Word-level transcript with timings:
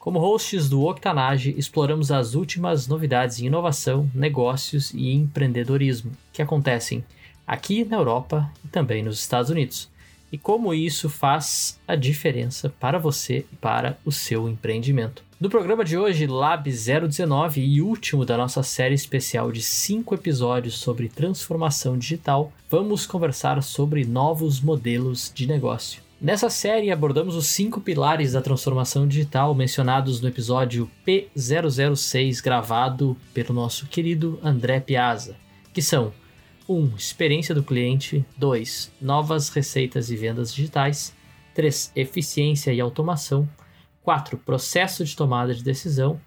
Como 0.00 0.18
hosts 0.18 0.66
do 0.66 0.82
Octanage, 0.86 1.54
exploramos 1.58 2.10
as 2.10 2.34
últimas 2.34 2.88
novidades 2.88 3.38
em 3.38 3.48
inovação, 3.48 4.10
negócios 4.14 4.94
e 4.94 5.12
empreendedorismo 5.12 6.12
que 6.32 6.40
acontecem 6.40 7.04
aqui 7.46 7.84
na 7.84 7.98
Europa 7.98 8.50
e 8.64 8.68
também 8.68 9.02
nos 9.02 9.20
Estados 9.20 9.50
Unidos. 9.50 9.90
E 10.32 10.38
como 10.38 10.72
isso 10.72 11.10
faz 11.10 11.78
a 11.86 11.96
diferença 11.96 12.70
para 12.80 12.98
você 12.98 13.44
e 13.52 13.56
para 13.56 13.98
o 14.02 14.10
seu 14.10 14.48
empreendimento. 14.48 15.22
No 15.38 15.50
programa 15.50 15.84
de 15.84 15.98
hoje, 15.98 16.26
Lab 16.26 16.70
019 16.70 17.60
e 17.60 17.82
último 17.82 18.24
da 18.24 18.38
nossa 18.38 18.62
série 18.62 18.94
especial 18.94 19.52
de 19.52 19.60
cinco 19.60 20.14
episódios 20.14 20.78
sobre 20.78 21.10
transformação 21.10 21.98
digital, 21.98 22.50
vamos 22.70 23.04
conversar 23.04 23.62
sobre 23.62 24.06
novos 24.06 24.62
modelos 24.62 25.30
de 25.34 25.46
negócio. 25.46 26.00
Nessa 26.20 26.50
série 26.50 26.90
abordamos 26.90 27.34
os 27.34 27.46
cinco 27.46 27.80
pilares 27.80 28.32
da 28.32 28.42
transformação 28.42 29.08
digital 29.08 29.54
mencionados 29.54 30.20
no 30.20 30.28
episódio 30.28 30.90
P006 31.06 32.42
gravado 32.44 33.16
pelo 33.32 33.54
nosso 33.54 33.86
querido 33.86 34.38
André 34.42 34.80
Piazza, 34.80 35.34
que 35.72 35.80
são 35.80 36.12
1. 36.68 36.74
Um, 36.74 36.94
experiência 36.94 37.54
do 37.54 37.62
cliente 37.62 38.22
2. 38.36 38.92
Novas 39.00 39.48
receitas 39.48 40.10
e 40.10 40.16
vendas 40.16 40.52
digitais 40.54 41.14
3. 41.54 41.92
Eficiência 41.96 42.70
e 42.70 42.82
automação 42.82 43.48
4. 44.02 44.36
Processo 44.36 45.02
de 45.02 45.16
tomada 45.16 45.54
de 45.54 45.64
decisão 45.64 46.20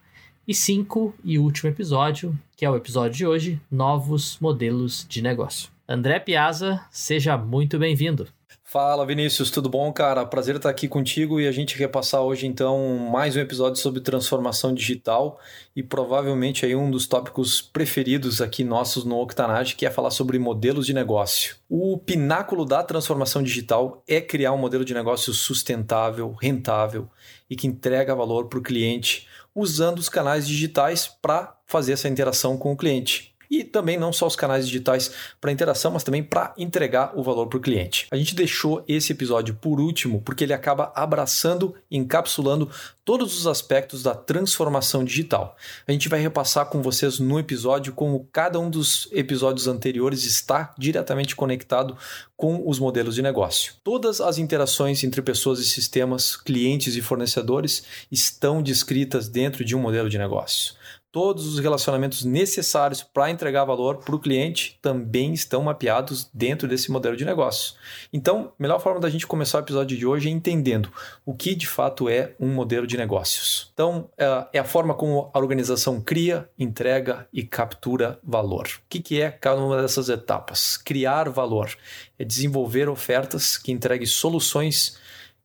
e 0.47 0.55
5. 0.55 1.13
E 1.23 1.37
último 1.37 1.69
episódio, 1.69 2.35
que 2.57 2.65
é 2.65 2.69
o 2.69 2.75
episódio 2.75 3.15
de 3.15 3.27
hoje, 3.27 3.61
novos 3.69 4.39
modelos 4.41 5.05
de 5.07 5.21
negócio. 5.21 5.69
André 5.87 6.19
Piazza, 6.19 6.83
seja 6.89 7.37
muito 7.37 7.77
bem-vindo. 7.77 8.27
Fala 8.73 9.05
Vinícius, 9.05 9.51
tudo 9.51 9.69
bom, 9.69 9.93
cara? 9.93 10.25
Prazer 10.25 10.55
estar 10.55 10.67
aqui 10.67 10.87
contigo 10.87 11.39
e 11.39 11.47
a 11.47 11.51
gente 11.51 11.77
repassar 11.77 12.21
hoje 12.21 12.47
então 12.47 12.97
mais 12.97 13.35
um 13.35 13.39
episódio 13.39 13.79
sobre 13.79 14.01
transformação 14.01 14.73
digital 14.73 15.39
e 15.75 15.83
provavelmente 15.83 16.65
aí 16.65 16.75
um 16.75 16.89
dos 16.89 17.05
tópicos 17.05 17.61
preferidos 17.61 18.41
aqui 18.41 18.63
nossos 18.63 19.05
no 19.05 19.21
Octanage, 19.21 19.75
que 19.75 19.85
é 19.85 19.91
falar 19.91 20.09
sobre 20.09 20.39
modelos 20.39 20.87
de 20.87 20.93
negócio. 20.93 21.55
O 21.69 21.99
pináculo 21.99 22.65
da 22.65 22.81
transformação 22.81 23.43
digital 23.43 24.01
é 24.07 24.19
criar 24.19 24.53
um 24.53 24.57
modelo 24.57 24.83
de 24.83 24.95
negócio 24.95 25.31
sustentável, 25.33 26.31
rentável 26.41 27.07
e 27.47 27.55
que 27.55 27.67
entrega 27.67 28.15
valor 28.15 28.47
para 28.47 28.57
o 28.57 28.63
cliente 28.63 29.27
usando 29.53 29.99
os 29.99 30.09
canais 30.09 30.47
digitais 30.47 31.07
para 31.07 31.55
fazer 31.67 31.93
essa 31.93 32.09
interação 32.09 32.57
com 32.57 32.71
o 32.71 32.75
cliente 32.75 33.32
e 33.53 33.63
também 33.63 33.97
não 33.97 34.11
só 34.11 34.25
os 34.25 34.35
canais 34.35 34.65
digitais 34.65 35.11
para 35.39 35.51
interação, 35.51 35.91
mas 35.91 36.03
também 36.03 36.23
para 36.23 36.53
entregar 36.57 37.11
o 37.15 37.21
valor 37.21 37.45
para 37.45 37.57
o 37.57 37.61
cliente. 37.61 38.07
A 38.09 38.15
gente 38.15 38.33
deixou 38.33 38.83
esse 38.87 39.11
episódio 39.11 39.53
por 39.53 39.79
último 39.79 40.21
porque 40.21 40.43
ele 40.43 40.53
acaba 40.53 40.91
abraçando, 40.95 41.75
encapsulando 41.91 42.67
todos 43.05 43.37
os 43.37 43.45
aspectos 43.45 44.01
da 44.01 44.15
transformação 44.15 45.03
digital. 45.03 45.55
A 45.87 45.91
gente 45.91 46.09
vai 46.09 46.19
repassar 46.19 46.65
com 46.65 46.81
vocês 46.81 47.19
no 47.19 47.37
episódio 47.37 47.93
como 47.93 48.27
cada 48.31 48.59
um 48.59 48.71
dos 48.71 49.07
episódios 49.11 49.67
anteriores 49.67 50.25
está 50.25 50.73
diretamente 50.75 51.35
conectado 51.35 51.95
com 52.35 52.67
os 52.67 52.79
modelos 52.79 53.13
de 53.13 53.21
negócio. 53.21 53.75
Todas 53.83 54.19
as 54.19 54.39
interações 54.39 55.03
entre 55.03 55.21
pessoas 55.21 55.59
e 55.59 55.65
sistemas, 55.65 56.35
clientes 56.35 56.95
e 56.95 57.01
fornecedores 57.01 57.83
estão 58.11 58.63
descritas 58.63 59.27
dentro 59.27 59.63
de 59.63 59.75
um 59.75 59.79
modelo 59.79 60.09
de 60.09 60.17
negócio 60.17 60.73
todos 61.13 61.45
os 61.45 61.59
relacionamentos 61.59 62.25
necessários 62.25 63.03
para 63.03 63.29
entregar 63.29 63.65
valor 63.65 63.97
para 63.97 64.15
o 64.15 64.19
cliente 64.19 64.79
também 64.81 65.31
estão 65.31 65.61
mapeados 65.61 66.27
dentro 66.33 66.67
desse 66.67 66.91
modelo 66.91 67.15
de 67.15 67.23
negócio. 67.23 67.75
Então, 68.11 68.51
a 68.59 68.61
melhor 68.61 68.79
forma 68.79 68.99
da 68.99 69.11
gente 69.11 69.27
começar 69.27 69.59
o 69.59 69.61
episódio 69.61 69.95
de 69.95 70.07
hoje 70.07 70.27
é 70.27 70.31
entendendo 70.31 70.91
o 71.23 71.35
que 71.35 71.53
de 71.53 71.67
fato 71.67 72.09
é 72.09 72.33
um 72.39 72.47
modelo 72.47 72.87
de 72.87 72.97
negócios. 72.97 73.69
Então, 73.75 74.09
é, 74.17 74.47
é 74.53 74.59
a 74.59 74.63
forma 74.63 74.95
como 74.95 75.29
a 75.31 75.37
organização 75.37 76.01
cria, 76.01 76.49
entrega 76.57 77.27
e 77.31 77.43
captura 77.43 78.17
valor. 78.23 78.67
O 78.83 78.89
que 78.89 79.21
é 79.21 79.29
cada 79.29 79.61
uma 79.61 79.79
dessas 79.79 80.09
etapas? 80.09 80.77
Criar 80.77 81.29
valor 81.29 81.77
é 82.17 82.25
desenvolver 82.25 82.89
ofertas 82.89 83.55
que 83.55 83.71
entreguem 83.71 84.07
soluções 84.07 84.97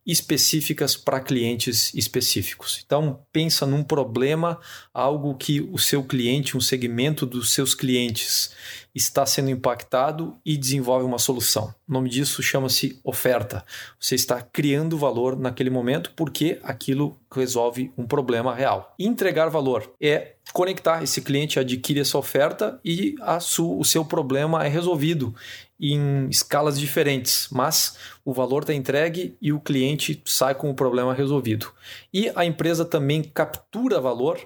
específicas 0.06 0.97
para 0.97 1.20
clientes 1.20 1.92
específicos. 1.94 2.82
Então, 2.84 3.20
pensa 3.32 3.66
num 3.66 3.82
problema, 3.82 4.59
algo 4.92 5.34
que 5.34 5.60
o 5.60 5.78
seu 5.78 6.03
cliente, 6.03 6.56
um 6.56 6.60
segmento 6.60 7.26
dos 7.26 7.53
seus 7.53 7.75
clientes 7.75 8.50
está 8.94 9.25
sendo 9.26 9.50
impactado 9.50 10.37
e 10.44 10.56
desenvolve 10.56 11.04
uma 11.04 11.19
solução. 11.19 11.75
O 11.87 11.92
nome 11.92 12.08
disso 12.08 12.42
chama-se 12.42 12.98
oferta. 13.04 13.64
Você 14.00 14.14
está 14.14 14.41
criando 14.41 14.98
valor 14.98 15.38
naquele 15.38 15.70
momento 15.70 16.12
porque 16.16 16.58
aquilo 16.62 17.19
resolve 17.31 17.92
um 17.97 18.06
problema 18.06 18.54
real. 18.54 18.94
Entregar 18.98 19.48
valor 19.48 19.94
é 20.00 20.34
conectar 20.53 21.03
esse 21.03 21.20
cliente 21.20 21.58
adquire 21.58 22.00
essa 22.00 22.19
oferta 22.19 22.81
e 22.84 23.14
a 23.20 23.38
o 23.58 23.84
seu 23.84 24.04
problema 24.04 24.64
é 24.64 24.69
resolvido 24.69 25.34
em 25.80 26.28
escalas 26.28 26.78
diferentes, 26.78 27.48
mas 27.50 27.96
o 28.24 28.32
valor 28.32 28.62
está 28.62 28.74
entregue 28.74 29.36
e 29.40 29.52
o 29.52 29.60
cliente 29.60 30.20
sai 30.24 30.54
com 30.54 30.70
o 30.70 30.74
problema 30.74 31.14
resolvido. 31.14 31.72
E 32.12 32.30
a 32.34 32.44
empresa 32.44 32.84
também 32.84 33.22
captura 33.22 34.00
valor 34.00 34.38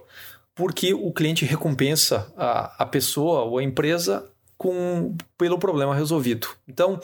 porque 0.55 0.93
o 0.93 1.11
cliente 1.13 1.45
recompensa 1.45 2.33
a, 2.37 2.83
a 2.83 2.87
pessoa 2.87 3.43
ou 3.43 3.59
a 3.59 3.63
empresa 3.63 4.31
com, 4.59 5.17
pelo 5.39 5.59
problema 5.59 5.95
resolvido. 5.95 6.49
Então, 6.69 7.01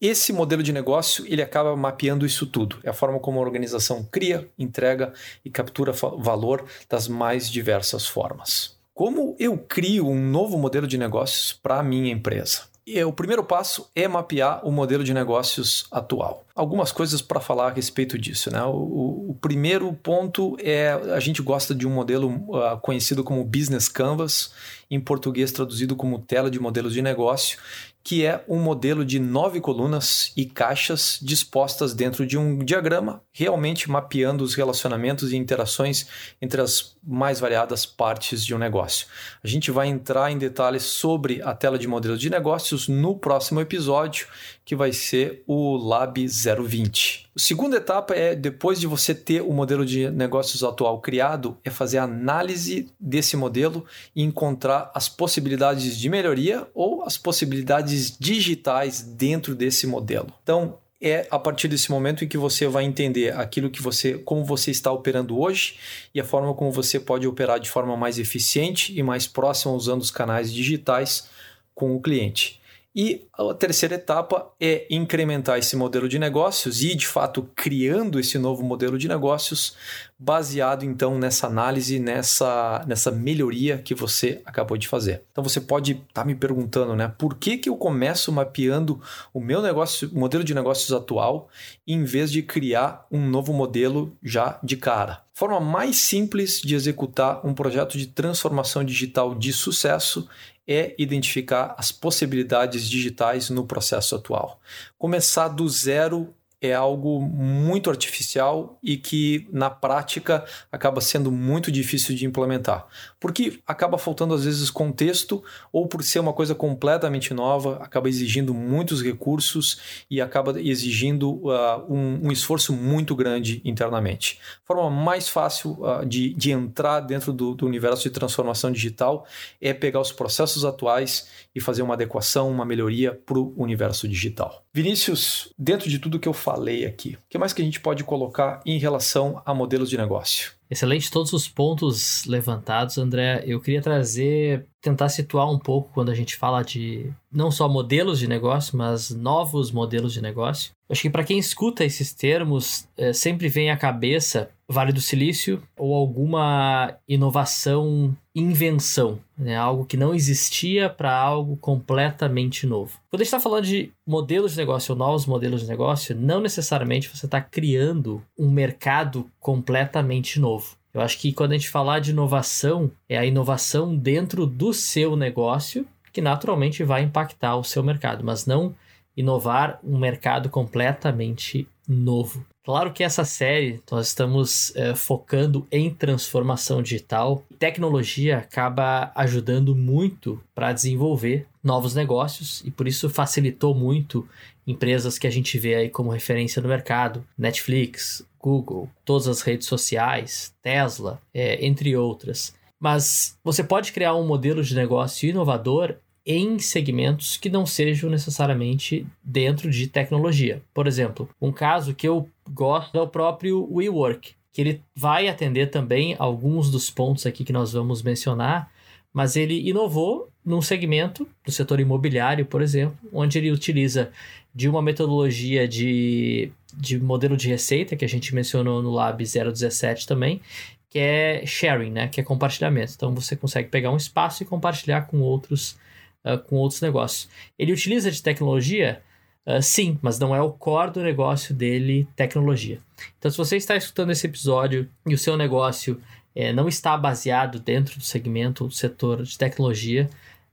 esse 0.00 0.32
modelo 0.32 0.62
de 0.62 0.72
negócio 0.72 1.24
ele 1.28 1.42
acaba 1.42 1.76
mapeando 1.76 2.26
isso 2.26 2.46
tudo. 2.46 2.78
É 2.82 2.90
a 2.90 2.94
forma 2.94 3.20
como 3.20 3.38
a 3.38 3.42
organização 3.42 4.02
cria, 4.10 4.48
entrega 4.58 5.12
e 5.44 5.50
captura 5.50 5.92
valor 5.92 6.64
das 6.88 7.06
mais 7.06 7.50
diversas 7.50 8.06
formas. 8.06 8.78
Como 8.94 9.36
eu 9.38 9.56
crio 9.56 10.08
um 10.08 10.20
novo 10.20 10.58
modelo 10.58 10.86
de 10.86 10.98
negócios 10.98 11.52
para 11.52 11.78
a 11.78 11.82
minha 11.82 12.12
empresa? 12.12 12.69
O 13.04 13.12
primeiro 13.12 13.44
passo 13.44 13.88
é 13.94 14.08
mapear 14.08 14.66
o 14.66 14.70
modelo 14.72 15.04
de 15.04 15.14
negócios 15.14 15.86
atual. 15.90 16.44
Algumas 16.54 16.92
coisas 16.92 17.22
para 17.22 17.40
falar 17.40 17.68
a 17.68 17.70
respeito 17.72 18.18
disso. 18.18 18.50
Né? 18.50 18.62
O, 18.64 19.30
o, 19.30 19.38
primeiro 19.40 19.92
ponto 19.92 20.56
é 20.60 20.92
a 20.92 21.20
gente 21.20 21.40
gosta 21.42 21.74
de 21.74 21.86
um 21.86 21.90
modelo 21.90 22.28
uh, 22.28 22.78
conhecido 22.80 23.22
como 23.22 23.44
Business 23.44 23.88
Canvas, 23.88 24.52
em 24.90 25.00
português 25.00 25.52
traduzido 25.52 25.94
como 25.94 26.18
tela 26.18 26.50
de 26.50 26.58
modelos 26.58 26.92
de 26.92 27.00
negócio, 27.00 27.58
que 28.02 28.24
é 28.24 28.42
um 28.48 28.58
modelo 28.58 29.04
de 29.04 29.18
nove 29.18 29.60
colunas 29.60 30.32
e 30.36 30.46
caixas 30.46 31.18
dispostas 31.20 31.92
dentro 31.92 32.26
de 32.26 32.38
um 32.38 32.58
diagrama, 32.58 33.22
realmente 33.30 33.90
mapeando 33.90 34.42
os 34.42 34.54
relacionamentos 34.54 35.32
e 35.32 35.36
interações 35.36 36.06
entre 36.40 36.60
as 36.60 36.96
mais 37.06 37.38
variadas 37.38 37.84
partes 37.84 38.44
de 38.44 38.54
um 38.54 38.58
negócio. 38.58 39.06
A 39.44 39.46
gente 39.46 39.70
vai 39.70 39.88
entrar 39.88 40.30
em 40.32 40.38
detalhes 40.38 40.82
sobre 40.82 41.42
a 41.42 41.54
tela 41.54 41.78
de 41.78 41.86
modelos 41.86 42.18
de 42.18 42.30
negócios 42.30 42.88
no 42.88 43.16
próximo 43.16 43.60
episódio, 43.60 44.26
que 44.70 44.76
vai 44.76 44.92
ser 44.92 45.42
o 45.48 45.76
Lab 45.76 46.24
020. 46.24 47.26
A 47.34 47.40
segunda 47.40 47.78
etapa 47.78 48.14
é, 48.14 48.36
depois 48.36 48.78
de 48.78 48.86
você 48.86 49.12
ter 49.12 49.42
o 49.42 49.52
modelo 49.52 49.84
de 49.84 50.08
negócios 50.12 50.62
atual 50.62 51.00
criado, 51.00 51.58
é 51.64 51.70
fazer 51.70 51.98
a 51.98 52.04
análise 52.04 52.88
desse 53.00 53.36
modelo 53.36 53.84
e 54.14 54.22
encontrar 54.22 54.88
as 54.94 55.08
possibilidades 55.08 55.98
de 55.98 56.08
melhoria 56.08 56.68
ou 56.72 57.02
as 57.02 57.18
possibilidades 57.18 58.16
digitais 58.16 59.02
dentro 59.02 59.56
desse 59.56 59.88
modelo. 59.88 60.32
Então, 60.40 60.78
é 61.00 61.26
a 61.32 61.38
partir 61.40 61.66
desse 61.66 61.90
momento 61.90 62.24
em 62.24 62.28
que 62.28 62.38
você 62.38 62.68
vai 62.68 62.84
entender 62.84 63.36
aquilo 63.36 63.70
que 63.70 63.82
você, 63.82 64.18
como 64.18 64.44
você 64.44 64.70
está 64.70 64.92
operando 64.92 65.36
hoje 65.36 65.80
e 66.14 66.20
a 66.20 66.24
forma 66.24 66.54
como 66.54 66.70
você 66.70 67.00
pode 67.00 67.26
operar 67.26 67.58
de 67.58 67.68
forma 67.68 67.96
mais 67.96 68.20
eficiente 68.20 68.96
e 68.96 69.02
mais 69.02 69.26
próxima 69.26 69.74
usando 69.74 70.00
os 70.00 70.12
canais 70.12 70.52
digitais 70.52 71.28
com 71.74 71.96
o 71.96 72.00
cliente. 72.00 72.59
E 72.94 73.28
a 73.32 73.54
terceira 73.54 73.94
etapa 73.94 74.52
é 74.60 74.84
incrementar 74.90 75.58
esse 75.58 75.76
modelo 75.76 76.08
de 76.08 76.18
negócios 76.18 76.82
e, 76.82 76.96
de 76.96 77.06
fato, 77.06 77.48
criando 77.54 78.18
esse 78.18 78.36
novo 78.36 78.64
modelo 78.64 78.98
de 78.98 79.06
negócios, 79.06 79.76
baseado 80.18 80.84
então 80.84 81.16
nessa 81.16 81.46
análise, 81.46 82.00
nessa, 82.00 82.84
nessa 82.88 83.12
melhoria 83.12 83.78
que 83.78 83.94
você 83.94 84.42
acabou 84.44 84.76
de 84.76 84.88
fazer. 84.88 85.22
Então 85.30 85.44
você 85.44 85.60
pode 85.60 85.92
estar 85.92 86.06
tá 86.12 86.24
me 86.24 86.34
perguntando, 86.34 86.96
né? 86.96 87.12
Por 87.16 87.36
que, 87.36 87.58
que 87.58 87.68
eu 87.68 87.76
começo 87.76 88.32
mapeando 88.32 89.00
o 89.32 89.40
meu 89.40 89.62
negócio, 89.62 90.10
modelo 90.12 90.42
de 90.42 90.52
negócios 90.52 90.92
atual, 90.92 91.48
em 91.86 92.02
vez 92.02 92.32
de 92.32 92.42
criar 92.42 93.06
um 93.08 93.24
novo 93.24 93.52
modelo 93.52 94.16
já 94.20 94.58
de 94.64 94.76
cara? 94.76 95.22
forma 95.40 95.58
mais 95.58 95.96
simples 95.96 96.60
de 96.60 96.74
executar 96.74 97.40
um 97.46 97.54
projeto 97.54 97.96
de 97.96 98.06
transformação 98.06 98.84
digital 98.84 99.34
de 99.34 99.54
sucesso 99.54 100.28
é 100.72 100.94
identificar 100.96 101.74
as 101.76 101.90
possibilidades 101.90 102.88
digitais 102.88 103.50
no 103.50 103.66
processo 103.66 104.14
atual. 104.14 104.60
Começar 104.96 105.48
do 105.48 105.68
zero 105.68 106.32
é 106.60 106.74
algo 106.74 107.20
muito 107.20 107.88
artificial 107.88 108.78
e 108.82 108.96
que 108.96 109.48
na 109.50 109.70
prática 109.70 110.44
acaba 110.70 111.00
sendo 111.00 111.32
muito 111.32 111.72
difícil 111.72 112.14
de 112.14 112.26
implementar, 112.26 112.86
porque 113.18 113.60
acaba 113.66 113.96
faltando 113.96 114.34
às 114.34 114.44
vezes 114.44 114.70
contexto 114.70 115.42
ou 115.72 115.86
por 115.86 116.02
ser 116.02 116.18
uma 116.18 116.32
coisa 116.32 116.54
completamente 116.54 117.32
nova, 117.32 117.76
acaba 117.76 118.08
exigindo 118.08 118.52
muitos 118.52 119.02
recursos 119.02 120.04
e 120.10 120.20
acaba 120.20 120.60
exigindo 120.60 121.32
uh, 121.46 121.84
um, 121.88 122.26
um, 122.26 122.32
esforço 122.32 122.72
muito 122.72 123.16
grande 123.16 123.62
internamente. 123.64 124.38
A 124.64 124.66
forma 124.66 124.90
mais 124.90 125.28
fácil 125.28 125.78
uh, 125.80 126.04
de, 126.04 126.34
de 126.34 126.50
entrar 126.50 127.00
dentro 127.00 127.32
do, 127.32 127.54
do 127.54 127.66
universo 127.66 128.02
de 128.02 128.10
transformação 128.10 128.70
digital 128.70 129.26
é 129.60 129.72
pegar 129.72 130.00
os 130.00 130.12
processos 130.12 130.64
atuais 130.64 131.28
e 131.54 131.60
fazer 131.60 131.82
uma 131.82 131.94
adequação, 131.94 132.50
uma 132.50 132.64
melhoria 132.64 133.14
para 133.14 133.38
o 133.38 133.54
universo 133.56 134.06
digital. 134.06 134.64
Vinícius, 134.72 135.52
dentro 135.58 135.88
de 135.88 135.98
tudo 135.98 136.18
que 136.18 136.28
eu 136.28 136.32
falei 136.50 136.84
aqui, 136.84 137.14
o 137.14 137.18
que 137.28 137.38
mais 137.38 137.52
que 137.52 137.62
a 137.62 137.64
gente 137.64 137.80
pode 137.80 138.02
colocar 138.02 138.60
em 138.66 138.76
relação 138.76 139.40
a 139.46 139.54
modelos 139.54 139.88
de 139.88 139.96
negócio? 139.96 140.52
Excelente 140.68 141.10
todos 141.10 141.32
os 141.32 141.48
pontos 141.48 142.24
levantados, 142.26 142.98
André. 142.98 143.42
Eu 143.46 143.60
queria 143.60 143.80
trazer, 143.80 144.66
tentar 144.80 145.08
situar 145.08 145.50
um 145.50 145.58
pouco 145.58 145.90
quando 145.92 146.10
a 146.10 146.14
gente 146.14 146.36
fala 146.36 146.62
de 146.62 147.12
não 147.30 147.50
só 147.50 147.68
modelos 147.68 148.18
de 148.18 148.28
negócio, 148.28 148.76
mas 148.76 149.10
novos 149.10 149.70
modelos 149.70 150.12
de 150.12 150.20
negócio. 150.20 150.72
Acho 150.88 151.02
que 151.02 151.10
para 151.10 151.24
quem 151.24 151.38
escuta 151.38 151.84
esses 151.84 152.12
termos, 152.12 152.88
é, 152.96 153.12
sempre 153.12 153.48
vem 153.48 153.70
à 153.70 153.76
cabeça 153.76 154.50
Vale 154.72 154.92
do 154.92 155.00
Silício 155.00 155.62
ou 155.76 155.94
alguma 155.94 156.94
inovação, 157.08 158.16
invenção, 158.34 159.18
né? 159.36 159.56
algo 159.56 159.84
que 159.84 159.96
não 159.96 160.14
existia 160.14 160.88
para 160.88 161.12
algo 161.12 161.56
completamente 161.56 162.66
novo. 162.66 162.98
Quando 163.10 163.20
a 163.20 163.24
gente 163.24 163.34
está 163.34 163.40
falando 163.40 163.64
de 163.64 163.92
modelos 164.06 164.52
de 164.52 164.58
negócio 164.58 164.92
ou 164.92 164.98
novos 164.98 165.26
modelos 165.26 165.62
de 165.62 165.68
negócio, 165.68 166.14
não 166.14 166.40
necessariamente 166.40 167.08
você 167.08 167.26
está 167.26 167.40
criando 167.40 168.22
um 168.38 168.48
mercado 168.48 169.28
completamente 169.40 170.38
novo. 170.38 170.76
Eu 170.94 171.00
acho 171.00 171.18
que 171.18 171.32
quando 171.32 171.52
a 171.52 171.56
gente 171.56 171.68
falar 171.68 171.98
de 171.98 172.10
inovação, 172.10 172.90
é 173.08 173.18
a 173.18 173.24
inovação 173.24 173.96
dentro 173.96 174.46
do 174.46 174.72
seu 174.72 175.16
negócio 175.16 175.86
que 176.12 176.20
naturalmente 176.20 176.82
vai 176.82 177.02
impactar 177.02 177.56
o 177.56 177.64
seu 177.64 177.82
mercado, 177.82 178.24
mas 178.24 178.46
não 178.46 178.74
inovar 179.16 179.78
um 179.84 179.98
mercado 179.98 180.48
completamente 180.48 181.68
novo. 181.86 182.44
Claro 182.70 182.92
que 182.92 183.02
essa 183.02 183.24
série 183.24 183.82
nós 183.90 184.06
estamos 184.06 184.72
é, 184.76 184.94
focando 184.94 185.66
em 185.72 185.90
transformação 185.90 186.80
digital. 186.80 187.44
Tecnologia 187.58 188.38
acaba 188.38 189.10
ajudando 189.16 189.74
muito 189.74 190.40
para 190.54 190.72
desenvolver 190.72 191.48
novos 191.64 191.96
negócios 191.96 192.62
e 192.64 192.70
por 192.70 192.86
isso 192.86 193.10
facilitou 193.10 193.74
muito 193.74 194.24
empresas 194.64 195.18
que 195.18 195.26
a 195.26 195.30
gente 195.30 195.58
vê 195.58 195.74
aí 195.74 195.88
como 195.88 196.10
referência 196.12 196.62
no 196.62 196.68
mercado, 196.68 197.26
Netflix, 197.36 198.24
Google, 198.38 198.88
todas 199.04 199.26
as 199.26 199.42
redes 199.42 199.66
sociais, 199.66 200.54
Tesla, 200.62 201.20
é, 201.34 201.66
entre 201.66 201.96
outras. 201.96 202.54
Mas 202.78 203.36
você 203.42 203.64
pode 203.64 203.90
criar 203.90 204.14
um 204.14 204.24
modelo 204.24 204.62
de 204.62 204.76
negócio 204.76 205.28
inovador 205.28 205.96
em 206.24 206.58
segmentos 206.58 207.36
que 207.36 207.48
não 207.48 207.64
sejam 207.64 208.10
necessariamente 208.10 209.06
dentro 209.22 209.70
de 209.70 209.86
tecnologia. 209.86 210.62
Por 210.72 210.86
exemplo, 210.86 211.28
um 211.40 211.52
caso 211.52 211.94
que 211.94 212.06
eu 212.06 212.28
gosto 212.50 212.96
é 212.96 213.00
o 213.00 213.08
próprio 213.08 213.66
WeWork, 213.72 214.34
que 214.52 214.60
ele 214.60 214.82
vai 214.94 215.28
atender 215.28 215.70
também 215.70 216.14
alguns 216.18 216.70
dos 216.70 216.90
pontos 216.90 217.26
aqui 217.26 217.44
que 217.44 217.52
nós 217.52 217.72
vamos 217.72 218.02
mencionar, 218.02 218.70
mas 219.12 219.36
ele 219.36 219.68
inovou 219.68 220.28
num 220.44 220.62
segmento 220.62 221.26
do 221.44 221.52
setor 221.52 221.80
imobiliário, 221.80 222.46
por 222.46 222.62
exemplo, 222.62 222.96
onde 223.12 223.38
ele 223.38 223.50
utiliza 223.50 224.10
de 224.54 224.68
uma 224.68 224.82
metodologia 224.82 225.66
de, 225.66 226.50
de 226.74 226.98
modelo 226.98 227.36
de 227.36 227.48
receita, 227.48 227.96
que 227.96 228.04
a 228.04 228.08
gente 228.08 228.34
mencionou 228.34 228.82
no 228.82 228.90
Lab 228.90 229.22
017 229.22 230.06
também, 230.06 230.40
que 230.88 230.98
é 230.98 231.44
sharing, 231.46 231.90
né? 231.90 232.08
que 232.08 232.20
é 232.20 232.24
compartilhamento. 232.24 232.92
Então 232.96 233.14
você 233.14 233.36
consegue 233.36 233.68
pegar 233.68 233.90
um 233.90 233.96
espaço 233.96 234.42
e 234.42 234.46
compartilhar 234.46 235.02
com 235.02 235.20
outros 235.20 235.78
uh, 236.24 236.38
com 236.38 236.56
outros 236.56 236.80
negócios. 236.80 237.28
Ele 237.58 237.72
utiliza 237.72 238.10
de 238.10 238.22
tecnologia? 238.22 239.02
Uh, 239.46 239.62
sim, 239.62 239.98
mas 240.02 240.18
não 240.18 240.34
é 240.34 240.40
o 240.40 240.50
core 240.50 240.92
do 240.92 241.02
negócio 241.02 241.54
dele 241.54 242.06
tecnologia. 242.14 242.78
Então, 243.18 243.30
se 243.30 243.38
você 243.38 243.56
está 243.56 243.76
escutando 243.76 244.10
esse 244.10 244.26
episódio 244.26 244.88
e 245.06 245.14
o 245.14 245.18
seu 245.18 245.36
negócio 245.36 246.00
é, 246.34 246.52
não 246.52 246.68
está 246.68 246.96
baseado 246.96 247.58
dentro 247.58 247.98
do 247.98 248.04
segmento 248.04 248.66
do 248.66 248.74
setor 248.74 249.22
de 249.22 249.36
tecnologia, 249.36 250.08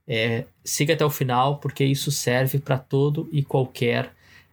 é, 0.06 0.44
siga 0.64 0.94
até 0.94 1.04
o 1.04 1.10
final, 1.10 1.58
porque 1.58 1.84
isso 1.84 2.10
serve 2.10 2.58
para 2.58 2.78
todo 2.78 3.28
e 3.30 3.42
qualquer 3.42 4.12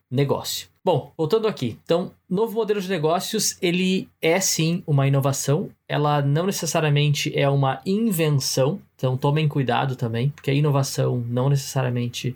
negócio. 0.10 0.68
Bom, 0.84 1.12
voltando 1.18 1.48
aqui. 1.48 1.80
Então, 1.84 2.12
novo 2.30 2.54
modelo 2.54 2.80
de 2.80 2.88
negócios, 2.88 3.58
ele 3.60 4.08
é 4.22 4.40
sim 4.40 4.84
uma 4.86 5.08
inovação. 5.08 5.70
Ela 5.88 6.22
não 6.22 6.46
necessariamente 6.46 7.36
é 7.36 7.50
uma 7.50 7.82
invenção. 7.86 8.80
Então, 8.96 9.18
tomem 9.18 9.48
cuidado 9.48 9.96
também, 9.96 10.30
porque 10.30 10.52
a 10.52 10.54
inovação 10.54 11.24
não 11.28 11.50
necessariamente 11.50 12.36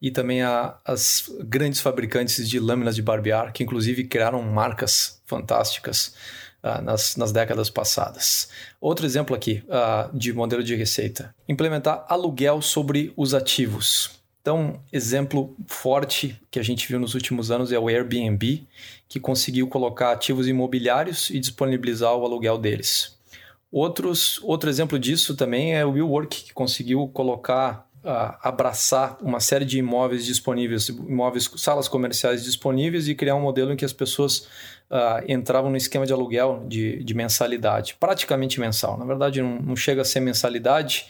e 0.00 0.12
também 0.12 0.42
a, 0.42 0.78
as 0.84 1.28
grandes 1.40 1.80
fabricantes 1.80 2.48
de 2.48 2.60
lâminas 2.60 2.94
de 2.94 3.02
barbear, 3.02 3.52
que 3.52 3.64
inclusive 3.64 4.04
criaram 4.04 4.42
marcas 4.42 5.20
fantásticas 5.26 6.14
uh, 6.62 6.82
nas, 6.82 7.16
nas 7.16 7.32
décadas 7.32 7.70
passadas. 7.70 8.48
Outro 8.80 9.06
exemplo 9.06 9.34
aqui 9.34 9.62
uh, 9.66 10.16
de 10.16 10.32
modelo 10.32 10.62
de 10.62 10.74
receita: 10.74 11.34
implementar 11.48 12.04
aluguel 12.08 12.62
sobre 12.62 13.12
os 13.16 13.34
ativos. 13.34 14.18
Então, 14.40 14.80
exemplo 14.92 15.54
forte 15.66 16.40
que 16.50 16.58
a 16.58 16.62
gente 16.62 16.88
viu 16.88 16.98
nos 16.98 17.14
últimos 17.14 17.50
anos 17.50 17.70
é 17.70 17.78
o 17.78 17.88
Airbnb, 17.88 18.66
que 19.08 19.20
conseguiu 19.20 19.68
colocar 19.68 20.12
ativos 20.12 20.48
imobiliários 20.48 21.28
e 21.28 21.38
disponibilizar 21.38 22.14
o 22.14 22.24
aluguel 22.24 22.56
deles. 22.56 23.18
Outros, 23.70 24.40
outro 24.42 24.70
exemplo 24.70 24.98
disso 24.98 25.36
também 25.36 25.74
é 25.74 25.84
o 25.84 25.90
WeWork, 25.90 26.44
que 26.44 26.54
conseguiu 26.54 27.06
colocar 27.08 27.88
abraçar 28.40 29.18
uma 29.20 29.40
série 29.40 29.64
de 29.64 29.78
imóveis 29.78 30.24
disponíveis, 30.24 30.88
imóveis, 30.88 31.50
salas 31.56 31.88
comerciais 31.88 32.44
disponíveis 32.44 33.08
e 33.08 33.14
criar 33.14 33.34
um 33.34 33.40
modelo 33.40 33.72
em 33.72 33.76
que 33.76 33.84
as 33.84 33.92
pessoas 33.92 34.46
uh, 34.90 35.24
entravam 35.30 35.70
no 35.70 35.76
esquema 35.76 36.06
de 36.06 36.12
aluguel 36.12 36.64
de, 36.66 37.02
de 37.02 37.14
mensalidade, 37.14 37.96
praticamente 37.98 38.60
mensal. 38.60 38.98
Na 38.98 39.04
verdade, 39.04 39.42
não, 39.42 39.60
não 39.60 39.76
chega 39.76 40.02
a 40.02 40.04
ser 40.04 40.20
mensalidade, 40.20 41.06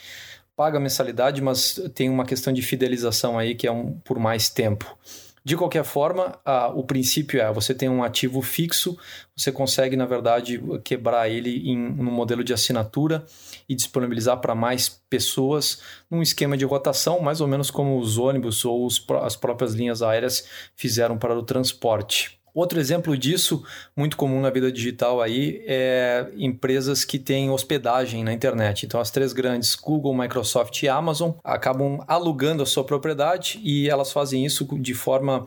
paga 0.57 0.81
mensalidade, 0.81 1.41
mas 1.41 1.81
tem 1.95 2.11
uma 2.11 2.25
questão 2.25 2.53
de 2.53 2.63
fidelização 2.63 3.39
aí 3.39 3.55
que 3.55 3.67
é 3.67 3.73
um, 3.73 3.93
por 4.01 4.19
mais 4.19 4.49
tempo. 4.49 4.97
De 5.45 5.57
qualquer 5.57 5.85
forma, 5.85 6.39
o 6.75 6.83
princípio 6.83 7.41
é 7.41 7.51
você 7.51 7.73
tem 7.73 7.89
um 7.89 8.05
ativo 8.05 8.43
fixo, 8.43 8.99
você 9.35 9.51
consegue, 9.51 9.97
na 9.97 10.05
verdade, 10.05 10.61
quebrar 10.85 11.31
ele 11.31 11.71
em 11.71 11.79
um 11.79 12.11
modelo 12.11 12.45
de 12.45 12.53
assinatura 12.53 13.25
e 13.67 13.75
disponibilizar 13.75 14.39
para 14.43 14.55
mais 14.55 14.91
pessoas 15.09 15.81
num 16.11 16.21
esquema 16.21 16.55
de 16.55 16.67
rotação, 16.67 17.21
mais 17.21 17.41
ou 17.41 17.49
menos 17.49 17.71
como 17.71 17.99
os 17.99 18.19
ônibus 18.19 18.63
ou 18.67 18.85
os, 18.85 19.03
as 19.23 19.37
próprias 19.37 19.73
linhas 19.73 20.03
aéreas 20.03 20.47
fizeram 20.77 21.17
para 21.17 21.35
o 21.35 21.43
transporte. 21.43 22.38
Outro 22.55 22.81
exemplo 22.81 23.17
disso, 23.17 23.63
muito 23.97 24.17
comum 24.17 24.41
na 24.41 24.51
vida 24.51 24.71
digital 24.71 25.21
aí, 25.21 25.63
é 25.67 26.27
empresas 26.37 27.05
que 27.05 27.19
têm 27.19 27.51
hospedagem 27.51 28.25
na 28.25 28.33
internet. 28.33 28.87
Então, 28.87 29.01
as 29.01 29.11
três 29.11 29.33
grandes, 29.33 29.75
Google, 29.75 30.15
Microsoft 30.15 30.83
e 30.83 30.89
Amazon, 30.89 31.33
acabam 31.45 32.01
alugando 32.07 32.63
a 32.63 32.67
sua 32.67 32.85
propriedade 32.85 33.61
e 33.63 33.89
elas 33.89 34.13
fazem 34.13 34.45
isso 34.45 34.67
de 34.81 34.95
forma 34.95 35.47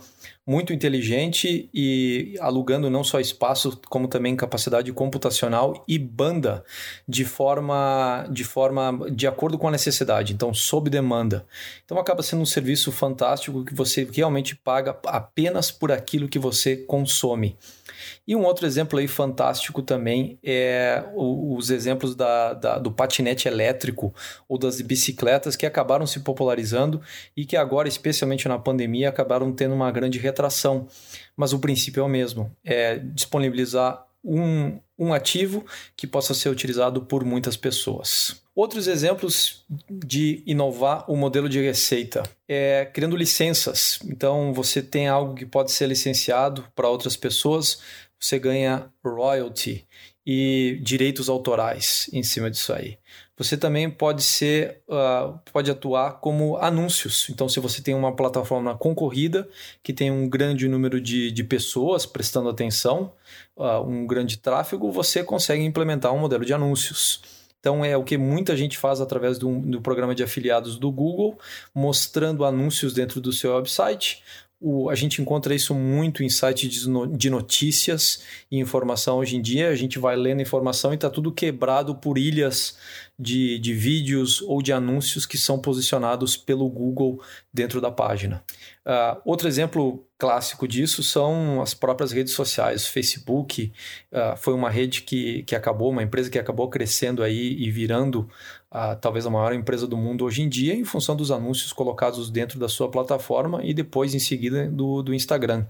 muito 0.51 0.73
inteligente 0.73 1.69
e 1.73 2.35
alugando 2.41 2.89
não 2.89 3.05
só 3.05 3.21
espaço, 3.21 3.79
como 3.89 4.09
também 4.09 4.35
capacidade 4.35 4.91
computacional 4.91 5.81
e 5.87 5.97
banda 5.97 6.61
de 7.07 7.23
forma 7.23 8.27
de 8.29 8.43
forma 8.43 9.09
de 9.09 9.27
acordo 9.27 9.57
com 9.57 9.69
a 9.69 9.71
necessidade, 9.71 10.33
então 10.33 10.53
sob 10.53 10.89
demanda. 10.89 11.45
Então 11.85 11.97
acaba 11.97 12.21
sendo 12.21 12.41
um 12.41 12.45
serviço 12.45 12.91
fantástico 12.91 13.63
que 13.63 13.73
você 13.73 14.05
realmente 14.11 14.53
paga 14.53 14.99
apenas 15.05 15.71
por 15.71 15.89
aquilo 15.89 16.27
que 16.27 16.37
você 16.37 16.75
consome. 16.75 17.55
E 18.27 18.35
um 18.35 18.43
outro 18.45 18.65
exemplo 18.65 18.99
aí 18.99 19.07
fantástico 19.07 19.81
também 19.81 20.37
é 20.43 21.03
os 21.15 21.69
exemplos 21.69 22.15
da, 22.15 22.53
da, 22.53 22.77
do 22.77 22.91
patinete 22.91 23.47
elétrico 23.47 24.13
ou 24.47 24.57
das 24.57 24.79
bicicletas 24.79 25.55
que 25.55 25.65
acabaram 25.65 26.05
se 26.05 26.19
popularizando 26.19 27.01
e 27.35 27.45
que 27.45 27.57
agora, 27.57 27.87
especialmente 27.87 28.47
na 28.47 28.59
pandemia, 28.59 29.09
acabaram 29.09 29.51
tendo 29.51 29.73
uma 29.73 29.91
grande 29.91 30.19
retração. 30.19 30.87
Mas 31.35 31.51
o 31.51 31.59
princípio 31.59 32.01
é 32.01 32.03
o 32.03 32.09
mesmo: 32.09 32.55
é 32.63 32.99
disponibilizar 32.99 34.05
um, 34.23 34.79
um 34.97 35.13
ativo 35.13 35.65
que 35.95 36.05
possa 36.05 36.33
ser 36.33 36.49
utilizado 36.49 37.01
por 37.01 37.25
muitas 37.25 37.57
pessoas. 37.57 38.41
Outros 38.53 38.87
exemplos 38.87 39.63
de 39.89 40.43
inovar 40.45 41.09
o 41.09 41.15
modelo 41.15 41.47
de 41.49 41.59
receita 41.61 42.23
é 42.47 42.85
criando 42.93 43.15
licenças. 43.15 43.97
Então, 44.05 44.53
você 44.53 44.81
tem 44.81 45.07
algo 45.07 45.33
que 45.33 45.45
pode 45.45 45.71
ser 45.71 45.87
licenciado 45.87 46.65
para 46.75 46.89
outras 46.89 47.15
pessoas, 47.15 47.79
você 48.21 48.37
ganha 48.37 48.89
royalty 49.03 49.87
e 50.25 50.79
direitos 50.83 51.27
autorais 51.27 52.07
em 52.13 52.21
cima 52.21 52.51
disso 52.51 52.71
aí. 52.71 52.99
Você 53.35 53.57
também 53.57 53.89
pode 53.89 54.21
ser, 54.21 54.83
uh, 54.87 55.39
pode 55.51 55.71
atuar 55.71 56.19
como 56.19 56.57
anúncios. 56.57 57.27
Então, 57.31 57.49
se 57.49 57.59
você 57.59 57.81
tem 57.81 57.95
uma 57.95 58.15
plataforma 58.15 58.77
concorrida 58.77 59.49
que 59.81 59.91
tem 59.91 60.11
um 60.11 60.29
grande 60.29 60.67
número 60.67 61.01
de, 61.01 61.31
de 61.31 61.43
pessoas 61.43 62.05
prestando 62.05 62.49
atenção, 62.49 63.11
uh, 63.57 63.81
um 63.81 64.05
grande 64.05 64.37
tráfego, 64.37 64.91
você 64.91 65.23
consegue 65.23 65.63
implementar 65.63 66.13
um 66.13 66.19
modelo 66.19 66.45
de 66.45 66.53
anúncios. 66.53 67.23
Então 67.59 67.85
é 67.85 67.95
o 67.95 68.03
que 68.03 68.17
muita 68.17 68.57
gente 68.57 68.77
faz 68.77 68.99
através 68.99 69.37
do, 69.37 69.59
do 69.59 69.81
programa 69.81 70.15
de 70.15 70.23
afiliados 70.23 70.79
do 70.79 70.91
Google, 70.91 71.39
mostrando 71.73 72.43
anúncios 72.43 72.91
dentro 72.91 73.21
do 73.21 73.31
seu 73.31 73.55
website. 73.55 74.23
O, 74.63 74.91
a 74.91 74.95
gente 74.95 75.19
encontra 75.19 75.55
isso 75.55 75.73
muito 75.73 76.23
em 76.23 76.29
sites 76.29 76.87
de 77.17 77.29
notícias 77.31 78.21
e 78.51 78.59
informação 78.59 79.17
hoje 79.17 79.35
em 79.35 79.41
dia. 79.41 79.69
A 79.69 79.75
gente 79.75 79.97
vai 79.97 80.15
lendo 80.15 80.39
informação 80.39 80.91
e 80.91 80.95
está 80.95 81.09
tudo 81.09 81.31
quebrado 81.31 81.95
por 81.95 82.15
ilhas 82.15 82.77
de, 83.17 83.57
de 83.57 83.73
vídeos 83.73 84.39
ou 84.43 84.61
de 84.61 84.71
anúncios 84.71 85.25
que 85.25 85.37
são 85.37 85.59
posicionados 85.59 86.37
pelo 86.37 86.69
Google 86.69 87.19
dentro 87.51 87.81
da 87.81 87.89
página. 87.89 88.43
Uh, 88.85 89.19
outro 89.25 89.47
exemplo 89.47 90.05
clássico 90.17 90.67
disso 90.67 91.01
são 91.01 91.59
as 91.61 91.73
próprias 91.73 92.11
redes 92.11 92.33
sociais. 92.33 92.85
Facebook 92.85 93.71
uh, 94.11 94.37
foi 94.37 94.53
uma 94.53 94.69
rede 94.69 95.01
que, 95.01 95.41
que 95.43 95.55
acabou, 95.55 95.89
uma 95.89 96.03
empresa 96.03 96.29
que 96.29 96.37
acabou 96.37 96.69
crescendo 96.69 97.23
aí 97.23 97.55
e 97.59 97.71
virando 97.71 98.29
uh, 98.71 98.95
talvez 98.99 99.25
a 99.25 99.29
maior 99.29 99.53
empresa 99.53 99.85
do 99.85 99.97
mundo 99.97 100.23
hoje 100.23 100.41
em 100.41 100.49
dia, 100.49 100.73
em 100.73 100.85
função 100.85 101.15
dos 101.15 101.31
anúncios 101.31 101.73
colocados 101.73 102.29
dentro 102.29 102.57
da 102.57 102.69
sua 102.69 102.89
plataforma 102.89 103.63
e 103.63 103.73
depois 103.73 104.15
em 104.15 104.19
seguida 104.19 104.69
do, 104.69 105.03
do 105.03 105.13
Instagram. 105.13 105.65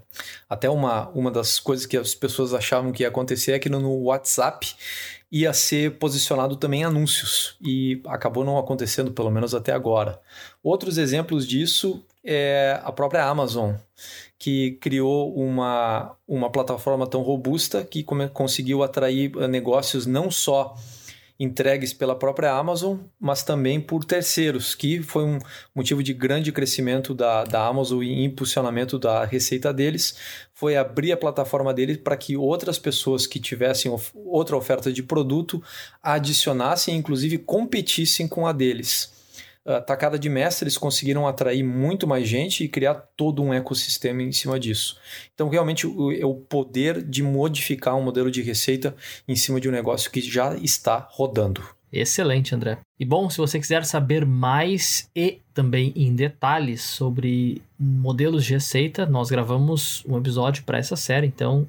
Até 0.49 0.69
uma, 0.69 1.09
uma 1.09 1.31
das 1.31 1.59
coisas 1.59 1.85
que 1.85 1.97
as 1.97 2.13
pessoas 2.13 2.53
achavam 2.53 2.91
que 2.91 3.03
ia 3.03 3.09
acontecer 3.09 3.53
é 3.53 3.59
que 3.59 3.69
no 3.69 4.03
WhatsApp 4.03 4.75
ia 5.31 5.53
ser 5.53 5.97
posicionado 5.97 6.57
também 6.57 6.83
anúncios 6.83 7.55
e 7.61 8.01
acabou 8.05 8.43
não 8.43 8.57
acontecendo, 8.57 9.11
pelo 9.11 9.31
menos 9.31 9.55
até 9.55 9.71
agora. 9.71 10.19
Outros 10.61 10.97
exemplos 10.97 11.47
disso 11.47 12.03
é 12.23 12.79
a 12.83 12.91
própria 12.91 13.25
Amazon, 13.25 13.73
que 14.37 14.71
criou 14.81 15.33
uma, 15.33 16.15
uma 16.27 16.51
plataforma 16.51 17.07
tão 17.07 17.21
robusta 17.21 17.83
que 17.83 18.03
conseguiu 18.33 18.83
atrair 18.83 19.31
negócios 19.47 20.05
não 20.05 20.29
só 20.29 20.75
entregues 21.43 21.91
pela 21.91 22.15
própria 22.15 22.51
Amazon, 22.53 22.97
mas 23.19 23.41
também 23.41 23.81
por 23.81 24.05
terceiros, 24.05 24.75
que 24.75 25.01
foi 25.01 25.23
um 25.23 25.39
motivo 25.73 26.03
de 26.03 26.13
grande 26.13 26.51
crescimento 26.51 27.15
da, 27.15 27.43
da 27.43 27.65
Amazon 27.65 28.03
e 28.03 28.23
impulsionamento 28.23 28.99
da 28.99 29.25
receita 29.25 29.73
deles, 29.73 30.15
foi 30.53 30.77
abrir 30.77 31.11
a 31.11 31.17
plataforma 31.17 31.73
deles 31.73 31.97
para 31.97 32.15
que 32.15 32.37
outras 32.37 32.77
pessoas 32.77 33.25
que 33.25 33.39
tivessem 33.39 33.91
outra 34.13 34.55
oferta 34.55 34.93
de 34.93 35.01
produto 35.01 35.63
adicionassem, 36.03 36.95
inclusive 36.95 37.39
competissem 37.39 38.27
com 38.27 38.45
a 38.45 38.51
deles 38.51 39.20
a 39.65 39.79
tacada 39.79 40.17
de 40.17 40.29
mestre, 40.29 40.63
eles 40.63 40.77
conseguiram 40.77 41.27
atrair 41.27 41.63
muito 41.63 42.07
mais 42.07 42.27
gente 42.27 42.63
e 42.63 42.69
criar 42.69 42.95
todo 43.15 43.43
um 43.43 43.53
ecossistema 43.53 44.23
em 44.23 44.31
cima 44.31 44.59
disso. 44.59 44.97
Então, 45.33 45.49
realmente, 45.49 45.85
o, 45.85 46.11
é 46.11 46.25
o 46.25 46.35
poder 46.35 47.01
de 47.03 47.21
modificar 47.21 47.95
um 47.95 48.03
modelo 48.03 48.31
de 48.31 48.41
receita 48.41 48.95
em 49.27 49.35
cima 49.35 49.59
de 49.59 49.69
um 49.69 49.71
negócio 49.71 50.09
que 50.09 50.21
já 50.21 50.55
está 50.55 51.07
rodando. 51.11 51.63
Excelente, 51.91 52.55
André. 52.55 52.79
E 52.97 53.03
bom, 53.03 53.29
se 53.29 53.37
você 53.37 53.59
quiser 53.59 53.83
saber 53.83 54.25
mais 54.25 55.09
e 55.13 55.39
também 55.53 55.91
em 55.93 56.15
detalhes 56.15 56.81
sobre 56.81 57.61
modelos 57.77 58.45
de 58.45 58.53
receita, 58.53 59.05
nós 59.05 59.29
gravamos 59.29 60.01
um 60.07 60.17
episódio 60.17 60.63
para 60.63 60.77
essa 60.77 60.95
série, 60.95 61.27
então 61.27 61.67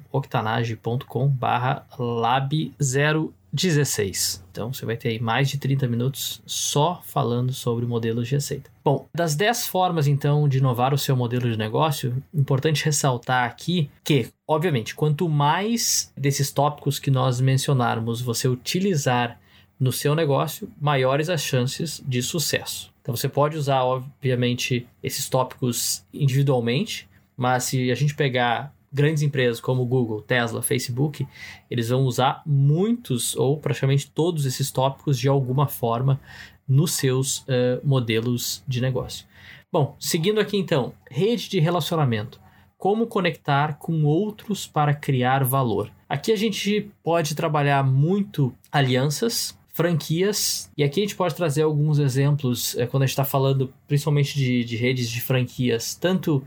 octanage.com/lab016. 3.53 4.41
Então 4.51 4.73
você 4.73 4.85
vai 4.85 4.97
ter 4.97 5.09
aí 5.09 5.19
mais 5.19 5.49
de 5.49 5.57
30 5.57 5.87
minutos 5.87 6.41
só 6.45 7.01
falando 7.05 7.53
sobre 7.53 7.85
modelos 7.85 8.27
de 8.27 8.35
receita. 8.35 8.69
Bom, 8.83 9.07
das 9.15 9.35
10 9.35 9.67
formas 9.67 10.07
então 10.07 10.47
de 10.47 10.57
inovar 10.57 10.93
o 10.93 10.97
seu 10.97 11.15
modelo 11.15 11.49
de 11.49 11.57
negócio, 11.57 12.21
importante 12.33 12.83
ressaltar 12.83 13.45
aqui 13.45 13.89
que, 14.03 14.29
obviamente, 14.47 14.95
quanto 14.95 15.29
mais 15.29 16.11
desses 16.17 16.51
tópicos 16.51 16.99
que 16.99 17.11
nós 17.11 17.39
mencionarmos 17.39 18.21
você 18.21 18.47
utilizar 18.47 19.39
no 19.79 19.91
seu 19.91 20.15
negócio, 20.15 20.69
maiores 20.79 21.29
as 21.29 21.41
chances 21.41 22.01
de 22.05 22.21
sucesso. 22.21 22.91
Então 23.01 23.15
você 23.15 23.27
pode 23.27 23.57
usar, 23.57 23.83
obviamente, 23.83 24.87
esses 25.01 25.27
tópicos 25.27 26.05
individualmente, 26.13 27.09
mas 27.35 27.65
se 27.65 27.91
a 27.91 27.95
gente 27.95 28.15
pegar 28.15 28.73
grandes 28.93 29.23
empresas 29.23 29.59
como 29.59 29.85
Google, 29.85 30.21
Tesla, 30.21 30.61
Facebook, 30.61 31.27
eles 31.69 31.89
vão 31.89 32.03
usar 32.03 32.41
muitos 32.45 33.35
ou 33.35 33.57
praticamente 33.57 34.09
todos 34.11 34.45
esses 34.45 34.71
tópicos 34.71 35.17
de 35.17 35.27
alguma 35.27 35.67
forma 35.67 36.19
nos 36.67 36.93
seus 36.93 37.39
uh, 37.39 37.81
modelos 37.83 38.63
de 38.67 38.79
negócio. 38.79 39.25
Bom, 39.71 39.95
seguindo 39.99 40.39
aqui 40.39 40.57
então, 40.57 40.93
rede 41.09 41.49
de 41.49 41.59
relacionamento. 41.59 42.39
Como 42.77 43.07
conectar 43.07 43.77
com 43.79 44.03
outros 44.03 44.67
para 44.67 44.93
criar 44.93 45.43
valor. 45.43 45.89
Aqui 46.07 46.31
a 46.31 46.35
gente 46.35 46.91
pode 47.01 47.33
trabalhar 47.33 47.83
muito 47.83 48.53
alianças, 48.71 49.57
franquias. 49.73 50.69
E 50.77 50.83
aqui 50.83 50.99
a 50.99 51.03
gente 51.03 51.15
pode 51.15 51.33
trazer 51.33 51.63
alguns 51.63 51.97
exemplos 51.97 52.77
é, 52.77 52.85
quando 52.85 53.03
a 53.03 53.05
gente 53.07 53.13
está 53.13 53.25
falando 53.25 53.73
principalmente 53.87 54.35
de, 54.37 54.63
de, 54.63 54.77
redes 54.77 55.09
de 55.09 55.19
franquias, 55.19 55.95
tanto 55.95 56.43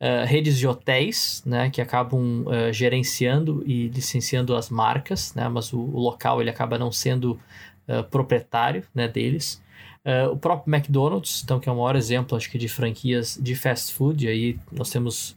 uh, 0.00 0.26
redes 0.26 0.58
de 0.58 0.66
hotéis, 0.66 1.42
né, 1.44 1.70
que 1.70 1.80
acabam 1.80 2.44
uh, 2.46 2.72
gerenciando 2.72 3.62
e 3.66 3.88
licenciando 3.88 4.54
as 4.54 4.70
marcas, 4.70 5.34
né, 5.34 5.48
mas 5.48 5.72
o, 5.72 5.78
o 5.78 5.98
local 6.00 6.40
ele 6.40 6.50
acaba 6.50 6.78
não 6.78 6.90
sendo 6.92 7.38
uh, 7.88 8.04
proprietário 8.10 8.84
né, 8.94 9.08
deles. 9.08 9.62
o 10.32 10.36
próprio 10.36 10.74
McDonald's, 10.74 11.42
então, 11.44 11.60
que 11.60 11.68
é 11.68 11.72
o 11.72 11.76
maior 11.76 11.94
exemplo, 11.94 12.36
acho 12.36 12.50
que, 12.50 12.56
de 12.56 12.68
franquias 12.68 13.38
de 13.40 13.54
fast 13.54 13.92
food, 13.92 14.24
e 14.24 14.28
aí 14.28 14.58
nós 14.72 14.88
temos 14.88 15.36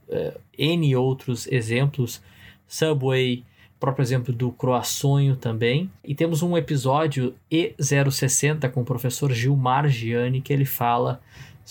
N 0.57 0.95
outros 0.95 1.45
exemplos, 1.47 2.21
Subway, 2.65 3.43
próprio 3.81 4.03
exemplo 4.03 4.31
do 4.31 4.51
Croaçonho 4.51 5.35
também. 5.35 5.89
E 6.05 6.13
temos 6.13 6.43
um 6.43 6.55
episódio 6.55 7.33
E060 7.51 8.69
com 8.69 8.81
o 8.81 8.85
professor 8.85 9.33
Gilmar 9.33 9.89
Gianni, 9.89 10.39
que 10.39 10.53
ele 10.53 10.65
fala 10.65 11.19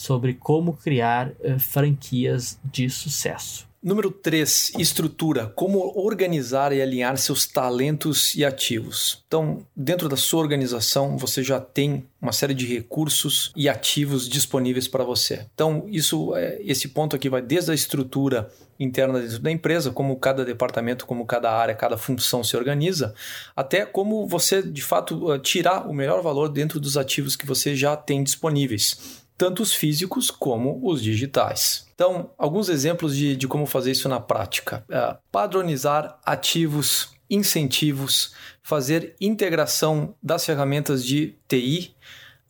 sobre 0.00 0.32
como 0.32 0.72
criar 0.72 1.28
uh, 1.28 1.60
franquias 1.60 2.58
de 2.64 2.88
sucesso. 2.88 3.68
Número 3.82 4.10
3, 4.10 4.72
estrutura. 4.78 5.46
Como 5.46 5.92
organizar 5.98 6.72
e 6.72 6.82
alinhar 6.82 7.16
seus 7.16 7.46
talentos 7.46 8.34
e 8.34 8.44
ativos. 8.44 9.22
Então, 9.26 9.66
dentro 9.74 10.08
da 10.08 10.16
sua 10.16 10.40
organização, 10.40 11.16
você 11.16 11.42
já 11.42 11.60
tem 11.60 12.04
uma 12.20 12.32
série 12.32 12.52
de 12.52 12.66
recursos 12.66 13.52
e 13.56 13.68
ativos 13.68 14.28
disponíveis 14.28 14.86
para 14.86 15.04
você. 15.04 15.46
Então, 15.54 15.86
isso, 15.86 16.34
é, 16.34 16.60
esse 16.62 16.88
ponto 16.88 17.16
aqui 17.16 17.30
vai 17.30 17.40
desde 17.40 17.70
a 17.70 17.74
estrutura 17.74 18.50
interna 18.78 19.20
dentro 19.20 19.38
da 19.38 19.50
empresa, 19.50 19.90
como 19.90 20.16
cada 20.16 20.44
departamento, 20.44 21.06
como 21.06 21.26
cada 21.26 21.50
área, 21.50 21.74
cada 21.74 21.98
função 21.98 22.42
se 22.42 22.56
organiza, 22.56 23.14
até 23.54 23.84
como 23.84 24.26
você, 24.26 24.62
de 24.62 24.82
fato, 24.82 25.38
tirar 25.38 25.86
o 25.86 25.92
melhor 25.92 26.22
valor 26.22 26.48
dentro 26.48 26.80
dos 26.80 26.96
ativos 26.96 27.36
que 27.36 27.46
você 27.46 27.76
já 27.76 27.94
tem 27.96 28.24
disponíveis 28.24 29.19
tanto 29.40 29.62
os 29.62 29.72
físicos 29.72 30.30
como 30.30 30.78
os 30.82 31.02
digitais. 31.02 31.86
Então, 31.94 32.28
alguns 32.36 32.68
exemplos 32.68 33.16
de, 33.16 33.34
de 33.34 33.48
como 33.48 33.64
fazer 33.64 33.92
isso 33.92 34.06
na 34.06 34.20
prática: 34.20 34.84
é, 34.90 35.16
padronizar 35.32 36.20
ativos, 36.26 37.08
incentivos, 37.30 38.34
fazer 38.62 39.16
integração 39.18 40.14
das 40.22 40.44
ferramentas 40.44 41.02
de 41.02 41.36
TI 41.48 41.94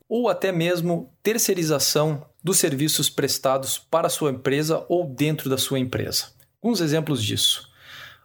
ou 0.08 0.28
até 0.28 0.50
mesmo 0.50 1.08
terceirização 1.22 2.26
dos 2.42 2.58
serviços 2.58 3.08
prestados 3.08 3.78
para 3.78 4.08
a 4.08 4.10
sua 4.10 4.32
empresa 4.32 4.84
ou 4.88 5.06
dentro 5.06 5.48
da 5.48 5.56
sua 5.56 5.78
empresa. 5.78 6.32
Alguns 6.60 6.80
exemplos 6.80 7.22
disso. 7.22 7.70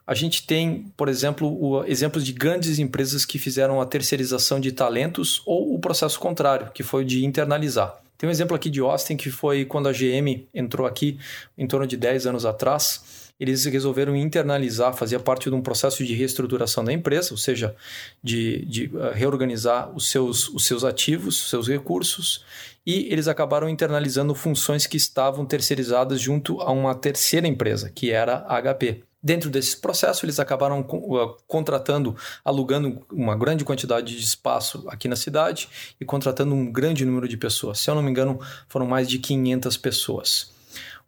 A 0.04 0.14
gente 0.14 0.44
tem, 0.44 0.92
por 0.96 1.08
exemplo, 1.08 1.84
exemplos 1.86 2.24
de 2.24 2.32
grandes 2.32 2.80
empresas 2.80 3.24
que 3.24 3.38
fizeram 3.38 3.80
a 3.80 3.86
terceirização 3.86 4.58
de 4.58 4.72
talentos 4.72 5.40
ou 5.46 5.72
o 5.72 5.78
processo 5.78 6.18
contrário, 6.18 6.72
que 6.72 6.82
foi 6.82 7.04
o 7.04 7.06
de 7.06 7.24
internalizar. 7.24 7.96
Tem 8.18 8.28
um 8.28 8.30
exemplo 8.30 8.56
aqui 8.56 8.70
de 8.70 8.80
Austin 8.80 9.16
que 9.16 9.30
foi 9.30 9.64
quando 9.64 9.88
a 9.88 9.92
GM 9.92 10.46
entrou 10.54 10.86
aqui 10.86 11.18
em 11.56 11.66
torno 11.66 11.86
de 11.86 11.96
10 11.96 12.26
anos 12.26 12.44
atrás. 12.44 13.32
Eles 13.38 13.64
resolveram 13.66 14.16
internalizar, 14.16 14.94
fazia 14.94 15.20
parte 15.20 15.50
de 15.50 15.54
um 15.54 15.60
processo 15.60 16.02
de 16.02 16.14
reestruturação 16.14 16.82
da 16.82 16.92
empresa, 16.92 17.32
ou 17.32 17.36
seja, 17.36 17.76
de, 18.22 18.64
de 18.64 18.86
uh, 18.86 19.12
reorganizar 19.12 19.94
os 19.94 20.08
seus, 20.08 20.48
os 20.48 20.64
seus 20.64 20.84
ativos, 20.84 21.38
os 21.42 21.50
seus 21.50 21.68
recursos, 21.68 22.44
e 22.86 23.12
eles 23.12 23.28
acabaram 23.28 23.68
internalizando 23.68 24.34
funções 24.34 24.86
que 24.86 24.96
estavam 24.96 25.44
terceirizadas 25.44 26.18
junto 26.18 26.62
a 26.62 26.72
uma 26.72 26.94
terceira 26.94 27.46
empresa, 27.46 27.90
que 27.90 28.10
era 28.10 28.46
a 28.48 28.58
HP. 28.62 29.04
Dentro 29.26 29.50
desse 29.50 29.76
processo, 29.76 30.24
eles 30.24 30.38
acabaram 30.38 30.82
uh, 30.82 31.36
contratando, 31.48 32.14
alugando 32.44 33.04
uma 33.10 33.34
grande 33.34 33.64
quantidade 33.64 34.16
de 34.16 34.22
espaço 34.22 34.84
aqui 34.86 35.08
na 35.08 35.16
cidade 35.16 35.68
e 36.00 36.04
contratando 36.04 36.54
um 36.54 36.70
grande 36.70 37.04
número 37.04 37.26
de 37.26 37.36
pessoas. 37.36 37.80
Se 37.80 37.90
eu 37.90 37.96
não 37.96 38.04
me 38.04 38.08
engano, 38.08 38.38
foram 38.68 38.86
mais 38.86 39.08
de 39.08 39.18
500 39.18 39.76
pessoas. 39.78 40.52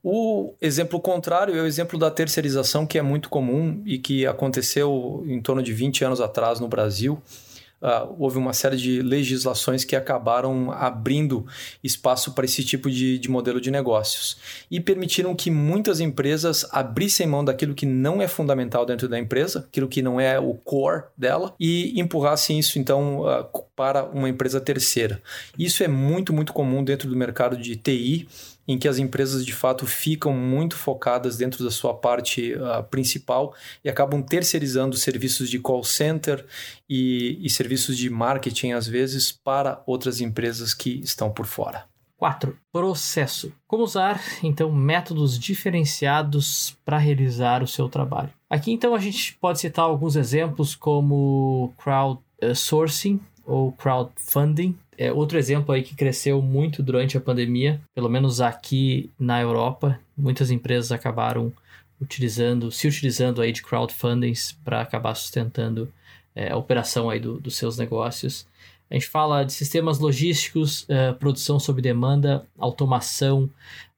O 0.03 0.53
exemplo 0.61 1.01
contrário 1.01 1.57
é 1.57 1.63
o 1.63 1.67
exemplo 1.67 1.97
da 1.97 2.11
terceirização, 2.11 2.85
que 2.85 2.99
é 2.99 3.03
muito 3.03 3.29
comum 3.29 3.81
e 3.87 3.99
que 3.99 4.27
aconteceu 4.27 5.23
em 5.25 5.41
torno 5.41 5.63
de 5.63 5.73
20 5.73 6.05
anos 6.05 6.21
atrás 6.21 6.59
no 6.59 6.67
Brasil 6.67 7.23
uh, 7.83 8.15
houve 8.19 8.39
uma 8.39 8.53
série 8.53 8.77
de 8.77 9.03
legislações 9.03 9.85
que 9.85 9.97
acabaram 9.97 10.71
abrindo 10.73 11.47
espaço 11.83 12.33
para 12.33 12.45
esse 12.45 12.65
tipo 12.65 12.91
de, 12.91 13.19
de 13.19 13.31
modelo 13.31 13.61
de 13.61 13.71
negócios 13.71 14.39
e 14.71 14.81
permitiram 14.81 15.35
que 15.35 15.51
muitas 15.51 16.01
empresas 16.01 16.67
abrissem 16.71 17.27
mão 17.27 17.45
daquilo 17.45 17.75
que 17.75 17.87
não 17.87 18.21
é 18.21 18.29
fundamental 18.29 18.85
dentro 18.85 19.09
da 19.09 19.19
empresa, 19.19 19.61
aquilo 19.69 19.89
que 19.89 20.03
não 20.03 20.21
é 20.21 20.39
o 20.39 20.55
core 20.55 21.05
dela, 21.17 21.55
e 21.59 21.99
empurrassem 22.01 22.59
isso 22.59 22.79
então 22.79 23.23
uh, 23.23 23.45
para 23.75 24.05
uma 24.05 24.29
empresa 24.29 24.61
terceira. 24.61 25.21
Isso 25.59 25.83
é 25.83 25.89
muito, 25.89 26.33
muito 26.33 26.53
comum 26.53 26.83
dentro 26.83 27.09
do 27.09 27.17
mercado 27.17 27.57
de 27.57 27.77
TI 27.77 28.29
em 28.69 28.79
que 28.79 28.87
as 28.87 28.99
empresas 28.99 29.47
de 29.47 29.55
fato 29.55 29.87
ficam 29.87 30.35
muito 30.35 30.77
focadas 30.77 31.39
dentro 31.39 31.65
da 31.65 31.71
sua 31.71 31.95
parte 31.95 32.53
uh, 32.53 32.85
principal 32.85 33.55
e 33.83 33.89
acabam 33.89 34.23
terceirizando 34.23 34.95
serviços 34.95 35.49
de 35.49 35.59
call 35.59 35.83
center 35.83 36.45
e, 36.87 37.39
e 37.41 37.49
serviços 37.49 37.97
de 37.97 38.11
marketing, 38.11 38.73
às 38.73 38.87
vezes, 38.87 39.33
para 39.33 39.83
outras 39.87 40.21
empresas 40.21 40.75
que 40.75 41.01
estão 41.01 41.31
por 41.31 41.47
fora. 41.47 41.87
4. 42.19 42.59
Processo. 42.73 43.53
Como 43.67 43.85
usar, 43.85 44.21
então, 44.43 44.71
métodos 44.71 45.39
diferenciados 45.39 46.77
para 46.85 46.99
realizar 46.99 47.63
o 47.63 47.67
seu 47.67 47.89
trabalho. 47.89 48.31
Aqui, 48.51 48.73
então, 48.73 48.95
a 48.95 48.99
gente 48.99 49.35
pode 49.41 49.61
citar 49.61 49.85
alguns 49.85 50.17
exemplos 50.17 50.75
como 50.75 51.73
crowdsourcing 51.79 53.21
ou 53.47 53.73
crowdfunding, 53.73 54.77
é 54.99 55.13
outro 55.13 55.39
exemplo 55.39 55.73
aí 55.73 55.83
que 55.83 55.95
cresceu 55.95 56.43
muito 56.43 56.83
durante 56.83 57.17
a 57.17 57.21
pandemia, 57.21 57.81
pelo 57.95 58.09
menos 58.09 58.41
aqui 58.41 59.11
na 59.19 59.41
Europa, 59.41 59.99
muitas 60.17 60.51
empresas 60.51 60.91
acabaram 60.91 61.53
utilizando, 62.01 62.71
se 62.73 62.89
utilizando 62.89 63.41
aí 63.41 63.53
de 63.53 63.63
crowdfundings 63.63 64.59
para 64.65 64.81
acabar 64.81 65.15
sustentando 65.15 65.91
é, 66.35 66.51
a 66.51 66.57
operação 66.57 67.09
aí 67.09 67.21
do, 67.21 67.41
dos 67.41 67.57
seus 67.57 67.79
negócios. 67.79 68.45
A 68.91 68.95
gente 68.95 69.07
fala 69.07 69.45
de 69.45 69.53
sistemas 69.53 69.99
logísticos, 69.99 70.83
uh, 70.85 71.15
produção 71.19 71.61
sob 71.61 71.81
demanda, 71.81 72.47
automação, 72.59 73.49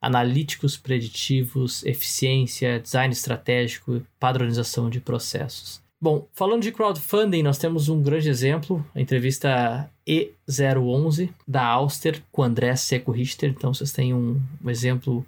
analíticos 0.00 0.76
preditivos, 0.76 1.84
eficiência, 1.84 2.80
design 2.80 3.12
estratégico, 3.12 4.02
padronização 4.18 4.90
de 4.90 5.00
processos. 5.00 5.80
Bom, 6.02 6.26
falando 6.32 6.62
de 6.62 6.72
crowdfunding, 6.72 7.42
nós 7.42 7.58
temos 7.58 7.88
um 7.90 8.02
grande 8.02 8.28
exemplo, 8.28 8.84
a 8.94 9.00
entrevista 9.00 9.88
E011 10.10 11.30
da 11.46 11.64
Auster 11.64 12.22
com 12.32 12.42
André 12.42 12.74
Seco 12.76 13.12
Richter. 13.12 13.50
Então, 13.50 13.72
vocês 13.72 13.92
têm 13.92 14.12
um, 14.12 14.40
um 14.62 14.70
exemplo 14.70 15.24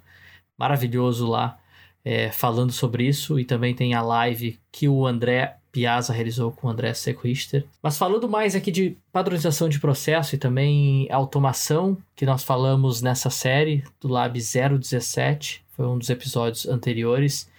maravilhoso 0.57 1.27
lá 1.27 1.57
é, 2.03 2.31
falando 2.31 2.71
sobre 2.71 3.07
isso 3.07 3.39
e 3.39 3.45
também 3.45 3.73
tem 3.73 3.93
a 3.93 4.01
live 4.01 4.59
que 4.71 4.87
o 4.87 5.07
André 5.07 5.57
Piazza 5.71 6.13
realizou 6.13 6.51
com 6.51 6.67
o 6.67 6.69
André 6.69 6.93
Seco 6.93 7.27
Richter. 7.27 7.65
Mas 7.81 7.97
falando 7.97 8.29
mais 8.29 8.55
aqui 8.55 8.71
de 8.71 8.97
padronização 9.11 9.67
de 9.67 9.79
processo 9.79 10.35
e 10.35 10.37
também 10.37 11.07
automação, 11.09 11.97
que 12.15 12.25
nós 12.25 12.43
falamos 12.43 13.01
nessa 13.01 13.29
série 13.29 13.83
do 13.99 14.07
Lab 14.07 14.39
017, 14.39 15.63
foi 15.71 15.87
um 15.87 15.97
dos 15.97 16.09
episódios 16.09 16.67
anteriores. 16.67 17.49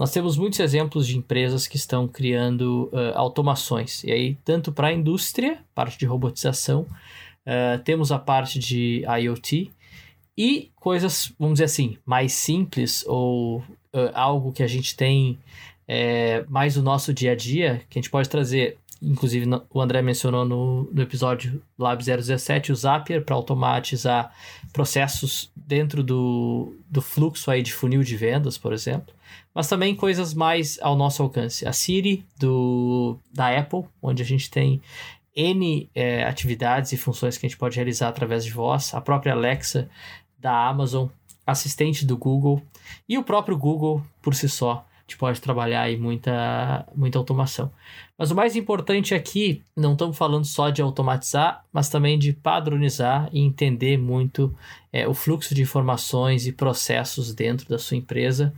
Nós 0.00 0.10
temos 0.10 0.38
muitos 0.38 0.58
exemplos 0.60 1.06
de 1.06 1.18
empresas 1.18 1.66
que 1.66 1.76
estão 1.76 2.08
criando 2.08 2.88
uh, 2.90 3.12
automações, 3.16 4.02
e 4.02 4.10
aí, 4.10 4.34
tanto 4.42 4.72
para 4.72 4.88
a 4.88 4.92
indústria, 4.94 5.58
parte 5.74 5.98
de 5.98 6.06
robotização, 6.06 6.86
uh, 7.46 7.78
temos 7.84 8.10
a 8.10 8.18
parte 8.18 8.58
de 8.58 9.04
IoT 9.04 9.70
e 10.38 10.70
coisas, 10.76 11.30
vamos 11.38 11.56
dizer 11.56 11.64
assim, 11.64 11.98
mais 12.06 12.32
simples 12.32 13.04
ou 13.06 13.58
uh, 13.58 14.10
algo 14.14 14.52
que 14.52 14.62
a 14.62 14.66
gente 14.66 14.96
tem 14.96 15.38
é, 15.86 16.46
mais 16.48 16.76
no 16.76 16.82
nosso 16.82 17.12
dia 17.12 17.32
a 17.32 17.36
dia, 17.36 17.82
que 17.90 17.98
a 17.98 18.00
gente 18.00 18.10
pode 18.10 18.26
trazer 18.26 18.78
inclusive 19.02 19.46
o 19.70 19.80
André 19.80 20.02
mencionou 20.02 20.44
no, 20.44 20.90
no 20.92 21.02
episódio 21.02 21.62
Lab 21.78 22.02
017, 22.04 22.72
o 22.72 22.76
Zapier 22.76 23.24
para 23.24 23.34
automatizar 23.34 24.32
processos 24.72 25.50
dentro 25.54 26.02
do, 26.02 26.74
do 26.88 27.00
fluxo 27.00 27.50
aí 27.50 27.62
de 27.62 27.72
funil 27.72 28.02
de 28.02 28.16
vendas, 28.16 28.58
por 28.58 28.72
exemplo 28.72 29.14
mas 29.54 29.68
também 29.68 29.94
coisas 29.94 30.32
mais 30.32 30.78
ao 30.80 30.96
nosso 30.96 31.22
alcance. 31.22 31.66
A 31.66 31.72
Siri 31.72 32.24
do, 32.38 33.18
da 33.32 33.56
Apple, 33.56 33.84
onde 34.00 34.22
a 34.22 34.24
gente 34.24 34.50
tem 34.50 34.80
N 35.34 35.88
é, 35.94 36.24
atividades 36.24 36.92
e 36.92 36.96
funções 36.96 37.36
que 37.36 37.46
a 37.46 37.48
gente 37.48 37.58
pode 37.58 37.76
realizar 37.76 38.08
através 38.08 38.44
de 38.44 38.50
voz, 38.50 38.94
a 38.94 39.00
própria 39.00 39.32
Alexa 39.32 39.88
da 40.38 40.68
Amazon, 40.68 41.08
assistente 41.46 42.04
do 42.04 42.16
Google 42.16 42.62
e 43.08 43.18
o 43.18 43.24
próprio 43.24 43.56
Google 43.56 44.02
por 44.22 44.34
si 44.34 44.48
só. 44.48 44.86
Gente 45.10 45.18
pode 45.18 45.40
trabalhar 45.40 45.82
aí 45.82 45.96
muita, 45.96 46.86
muita 46.94 47.18
automação. 47.18 47.72
Mas 48.16 48.30
o 48.30 48.34
mais 48.34 48.54
importante 48.54 49.12
aqui, 49.12 49.60
não 49.76 49.94
estamos 49.94 50.16
falando 50.16 50.44
só 50.44 50.70
de 50.70 50.80
automatizar, 50.80 51.64
mas 51.72 51.88
também 51.88 52.16
de 52.16 52.32
padronizar 52.32 53.28
e 53.32 53.40
entender 53.40 53.98
muito 53.98 54.54
é, 54.92 55.08
o 55.08 55.12
fluxo 55.12 55.52
de 55.52 55.62
informações 55.62 56.46
e 56.46 56.52
processos 56.52 57.34
dentro 57.34 57.68
da 57.68 57.76
sua 57.76 57.96
empresa 57.96 58.54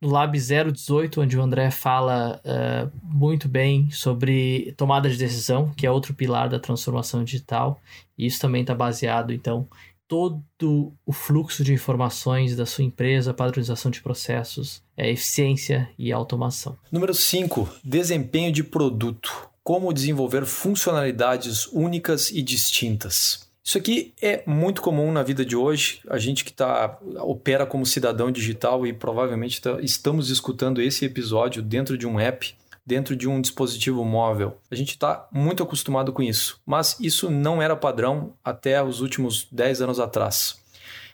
no 0.00 0.08
Lab 0.08 0.38
018, 0.38 1.20
onde 1.20 1.36
o 1.36 1.42
André 1.42 1.70
fala 1.72 2.40
uh, 2.44 2.90
muito 3.02 3.48
bem 3.48 3.90
sobre 3.90 4.72
tomada 4.76 5.10
de 5.10 5.16
decisão, 5.16 5.72
que 5.76 5.84
é 5.84 5.90
outro 5.90 6.14
pilar 6.14 6.48
da 6.48 6.60
transformação 6.60 7.24
digital. 7.24 7.80
E 8.16 8.24
isso 8.26 8.40
também 8.40 8.60
está 8.60 8.74
baseado, 8.74 9.32
então, 9.32 9.66
todo 10.08 10.94
o 11.04 11.12
fluxo 11.12 11.62
de 11.62 11.74
informações 11.74 12.56
da 12.56 12.64
sua 12.64 12.82
empresa, 12.82 13.34
padronização 13.34 13.90
de 13.90 14.00
processos, 14.00 14.82
é, 14.96 15.10
eficiência 15.10 15.88
e 15.98 16.10
automação. 16.10 16.76
Número 16.90 17.12
5, 17.12 17.68
desempenho 17.84 18.50
de 18.50 18.64
produto. 18.64 19.30
Como 19.62 19.92
desenvolver 19.92 20.46
funcionalidades 20.46 21.66
únicas 21.66 22.30
e 22.30 22.40
distintas. 22.40 23.46
Isso 23.62 23.76
aqui 23.76 24.14
é 24.22 24.42
muito 24.46 24.80
comum 24.80 25.12
na 25.12 25.22
vida 25.22 25.44
de 25.44 25.54
hoje. 25.54 26.00
A 26.08 26.16
gente 26.16 26.42
que 26.42 26.54
tá, 26.54 26.98
opera 27.18 27.66
como 27.66 27.84
cidadão 27.84 28.30
digital 28.30 28.86
e 28.86 28.94
provavelmente 28.94 29.60
tá, 29.60 29.78
estamos 29.82 30.30
escutando 30.30 30.80
esse 30.80 31.04
episódio 31.04 31.60
dentro 31.60 31.98
de 31.98 32.06
um 32.06 32.18
app 32.18 32.56
dentro 32.88 33.14
de 33.14 33.28
um 33.28 33.38
dispositivo 33.38 34.02
móvel. 34.02 34.56
A 34.70 34.74
gente 34.74 34.92
está 34.92 35.28
muito 35.30 35.62
acostumado 35.62 36.10
com 36.10 36.22
isso, 36.22 36.58
mas 36.64 36.96
isso 36.98 37.30
não 37.30 37.60
era 37.60 37.76
padrão 37.76 38.32
até 38.42 38.82
os 38.82 39.02
últimos 39.02 39.46
10 39.52 39.82
anos 39.82 40.00
atrás. 40.00 40.58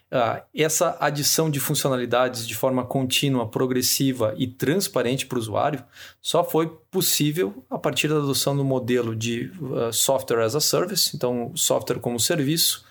Uh, 0.07 0.41
essa 0.55 0.97
adição 1.01 1.51
de 1.51 1.59
funcionalidades 1.59 2.47
de 2.47 2.55
forma 2.55 2.85
contínua, 2.85 3.49
progressiva 3.49 4.33
e 4.39 4.47
transparente 4.47 5.27
para 5.27 5.35
o 5.37 5.41
usuário 5.41 5.83
só 6.23 6.45
foi 6.45 6.69
possível 6.89 7.65
a 7.69 7.77
partir 7.77 8.07
da 8.07 8.19
adoção 8.19 8.57
do 8.57 8.65
modelo 8.65 9.17
de 9.17 9.51
uh, 9.61 9.93
software 9.93 10.45
as 10.45 10.55
a 10.55 10.61
service, 10.61 11.17
então 11.17 11.51
software 11.57 11.99
como 11.99 12.21
serviço, 12.21 12.85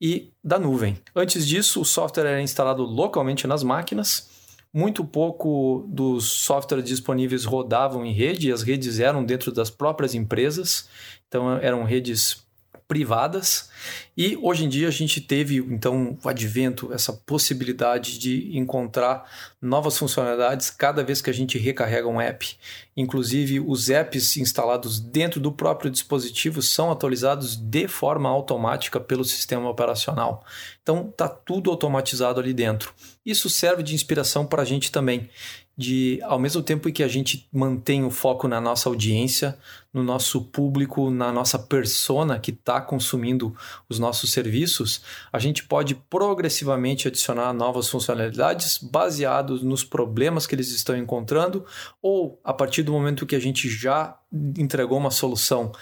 e 0.00 0.32
da 0.42 0.58
nuvem. 0.58 0.98
Antes 1.14 1.46
disso, 1.46 1.80
o 1.80 1.84
software 1.84 2.26
era 2.26 2.42
instalado 2.42 2.82
localmente 2.82 3.46
nas 3.46 3.62
máquinas 3.62 4.33
muito 4.74 5.04
pouco 5.04 5.86
dos 5.88 6.24
softwares 6.24 6.84
disponíveis 6.84 7.44
rodavam 7.44 8.04
em 8.04 8.12
rede, 8.12 8.48
e 8.48 8.52
as 8.52 8.62
redes 8.62 8.98
eram 8.98 9.24
dentro 9.24 9.52
das 9.52 9.70
próprias 9.70 10.16
empresas, 10.16 10.88
então 11.28 11.56
eram 11.58 11.84
redes 11.84 12.44
privadas. 12.86 13.70
E 14.16 14.36
hoje 14.42 14.64
em 14.64 14.68
dia 14.68 14.88
a 14.88 14.90
gente 14.90 15.20
teve 15.20 15.56
então 15.56 16.18
o 16.22 16.28
advento, 16.28 16.92
essa 16.92 17.12
possibilidade 17.12 18.18
de 18.18 18.56
encontrar 18.58 19.24
novas 19.60 19.96
funcionalidades 19.96 20.70
cada 20.70 21.02
vez 21.02 21.22
que 21.22 21.30
a 21.30 21.32
gente 21.32 21.56
recarrega 21.56 22.08
um 22.08 22.20
app. 22.20 22.56
Inclusive, 22.96 23.60
os 23.60 23.90
apps 23.90 24.36
instalados 24.36 25.00
dentro 25.00 25.40
do 25.40 25.50
próprio 25.50 25.90
dispositivo 25.90 26.60
são 26.60 26.90
atualizados 26.90 27.56
de 27.56 27.88
forma 27.88 28.28
automática 28.28 29.00
pelo 29.00 29.24
sistema 29.24 29.68
operacional. 29.68 30.44
Então, 30.82 31.08
está 31.08 31.28
tudo 31.28 31.70
automatizado 31.70 32.38
ali 32.38 32.52
dentro. 32.52 32.92
Isso 33.24 33.48
serve 33.48 33.82
de 33.82 33.94
inspiração 33.94 34.46
para 34.46 34.62
a 34.62 34.64
gente 34.64 34.92
também 34.92 35.30
de, 35.76 36.20
ao 36.22 36.38
mesmo 36.38 36.62
tempo 36.62 36.90
que 36.92 37.02
a 37.02 37.08
gente 37.08 37.48
mantém 37.52 38.04
o 38.04 38.10
foco 38.10 38.46
na 38.46 38.60
nossa 38.60 38.88
audiência, 38.88 39.58
no 39.92 40.04
nosso 40.04 40.40
público, 40.40 41.10
na 41.10 41.32
nossa 41.32 41.58
persona 41.58 42.38
que 42.38 42.52
está 42.52 42.80
consumindo 42.80 43.54
os 43.88 43.98
nossos 43.98 44.30
serviços, 44.30 45.02
a 45.32 45.38
gente 45.38 45.64
pode 45.64 45.94
progressivamente 45.94 47.08
adicionar 47.08 47.52
novas 47.52 47.88
funcionalidades 47.88 48.78
baseados 48.78 49.62
nos 49.62 49.84
problemas 49.84 50.46
que 50.46 50.54
eles 50.54 50.70
estão 50.70 50.96
encontrando 50.96 51.64
ou 52.00 52.40
a 52.44 52.52
partir 52.52 52.82
do 52.82 52.92
momento 52.92 53.26
que 53.26 53.36
a 53.36 53.40
gente 53.40 53.68
já 53.68 54.16
entregou 54.56 54.98
uma 54.98 55.10
solução 55.10 55.72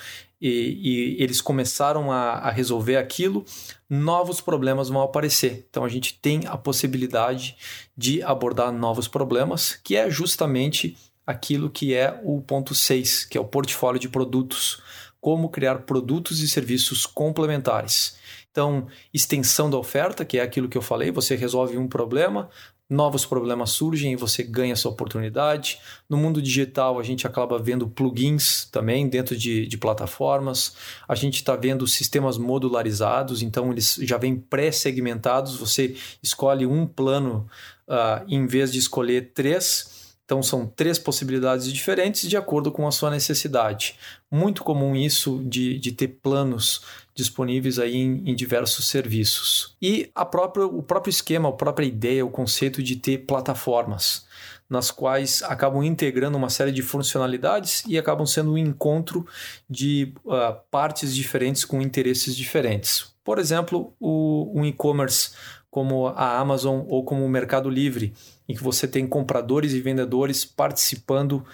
e, 0.43 1.17
e 1.19 1.23
eles 1.23 1.41
começaram 1.41 2.11
a, 2.11 2.33
a, 2.33 2.51
resolver 2.51 2.97
aquilo, 2.97 3.45
novos 3.89 4.41
problemas 4.41 4.89
vão 4.89 5.01
aparecer. 5.01 5.65
Então 5.71 5.85
a 5.85 5.89
gente 5.89 6.19
tem 6.19 6.41
a 6.47 6.57
possibilidade 6.57 7.57
de 7.97 8.21
abordar 8.25 8.73
novos 8.73 9.07
problemas, 9.07 9.79
que 9.85 9.95
é 9.95 10.11
justamente 10.11 10.97
aquilo 11.25 11.71
que 11.71 11.95
é 11.95 12.21
o 12.25 12.41
ponto 12.41 12.75
6, 12.75 13.25
que 13.27 13.39
é 13.39 13.41
o 13.41 13.45
portfólio 13.45 14.01
de 14.01 14.09
produtos. 14.09 14.83
Como 15.21 15.51
criar 15.51 15.83
produtos 15.83 16.41
e 16.41 16.49
serviços 16.49 17.07
complementares. 17.07 18.17
Então, 18.51 18.89
extensão 19.15 19.71
da 19.71 19.79
oferta, 19.79 20.25
que 20.25 20.39
é 20.39 20.43
aquilo 20.43 20.69
que 20.69 20.77
eu 20.77 20.83
falei, 20.83 21.13
você 21.13 21.37
resolve 21.37 21.79
um 21.79 21.87
problema, 21.87 22.51
novos 22.93 23.25
problemas 23.25 23.71
surgem 23.71 24.13
e 24.13 24.17
você 24.17 24.43
ganha 24.43 24.75
essa 24.75 24.89
oportunidade. 24.89 25.79
No 26.09 26.17
mundo 26.17 26.43
digital, 26.43 27.01
a 27.01 27.03
gente 27.03 27.27
acaba 27.27 27.59
vendo 27.59 27.89
plugins 27.89 28.69
também 28.71 29.09
dentro 29.09 29.37
de, 29.37 29.67
de 29.67 29.79
plataformas. 29.79 30.77
A 31.09 31.15
gente 31.15 31.37
está 31.37 31.57
vendo 31.57 31.87
sistemas 31.87 32.37
modularizados, 32.37 33.43
então 33.43 33.73
eles 33.73 33.99
já 34.03 34.19
vêm 34.19 34.37
pré-segmentados. 34.37 35.57
Você 35.57 35.97
escolhe 36.23 36.67
um 36.67 36.87
plano 36.87 37.49
uh, 37.89 38.25
em 38.29 38.47
vez 38.47 38.71
de 38.71 38.79
escolher 38.79 39.33
três. 39.33 39.91
Então, 40.25 40.43
são 40.43 40.67
três 40.67 40.99
possibilidades 40.99 41.71
diferentes 41.73 42.29
de 42.29 42.37
acordo 42.37 42.71
com 42.71 42.87
a 42.87 42.93
sua 42.93 43.11
necessidade. 43.11 43.97
Muito 44.35 44.65
comum 44.65 44.97
isso 44.97 45.45
de, 45.45 45.79
de 45.79 45.93
ter 45.93 46.09
planos 46.09 46.81
disponíveis 47.15 47.79
aí 47.79 47.95
em, 47.95 48.31
em, 48.31 48.35
diversos 48.35 48.89
serviços. 48.89 49.77
E 49.81 50.11
a 50.15 50.25
própria, 50.25 50.65
o 50.65 50.83
próprio 50.83 51.11
esquema, 51.11 51.51
a 51.51 51.53
própria 51.53 51.85
ideia, 51.85 52.25
o 52.25 52.31
conceito 52.31 52.83
de 52.83 52.97
ter 52.97 53.27
plataformas 53.27 54.27
nas 54.71 54.91
quais 54.91 55.43
acabam 55.43 55.85
integrando 55.85 56.39
uma 56.39 56.49
série 56.49 56.73
de 56.73 56.81
funcionalidades 56.81 57.85
e 57.87 57.99
acabam 57.99 58.25
sendo 58.25 58.53
um 58.55 58.59
encontro 58.59 59.27
de 59.69 60.15
uh, 60.25 60.59
partes 60.71 61.15
diferentes 61.15 61.63
com 61.63 61.83
interesses 61.83 62.35
diferentes. 62.35 63.15
Por 63.23 63.39
exemplo, 63.39 63.93
o, 64.01 64.51
um 64.55 64.65
e-commerce 64.65 65.33
como 65.71 66.07
a 66.07 66.39
Amazon 66.39 66.87
ou 66.89 67.05
como 67.05 67.23
o 67.23 67.29
Mercado 67.29 67.69
Livre, 67.69 68.15
em 68.49 68.55
que 68.55 68.63
você 68.63 68.89
tem 68.89 69.07
compradores 69.07 69.75
e 69.75 69.81
vendedores 69.83 70.43
participando 70.47 71.45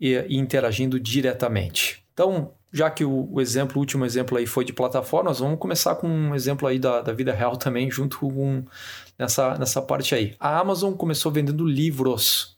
e, 0.00 0.14
e 0.28 0.36
interagindo 0.36 1.00
diretamente. 1.00 2.06
Então, 2.18 2.50
já 2.72 2.90
que 2.90 3.04
o, 3.04 3.32
o, 3.32 3.40
exemplo, 3.40 3.76
o 3.76 3.78
último 3.78 4.04
exemplo 4.04 4.36
aí 4.36 4.44
foi 4.44 4.64
de 4.64 4.72
plataformas, 4.72 5.38
vamos 5.38 5.56
começar 5.56 5.94
com 5.94 6.08
um 6.08 6.34
exemplo 6.34 6.66
aí 6.66 6.76
da, 6.76 7.00
da 7.00 7.12
vida 7.12 7.32
real 7.32 7.56
também, 7.56 7.88
junto 7.88 8.18
com 8.18 8.64
nessa, 9.16 9.56
nessa 9.56 9.80
parte 9.80 10.16
aí. 10.16 10.34
A 10.40 10.58
Amazon 10.58 10.94
começou 10.94 11.30
vendendo 11.30 11.64
livros. 11.64 12.56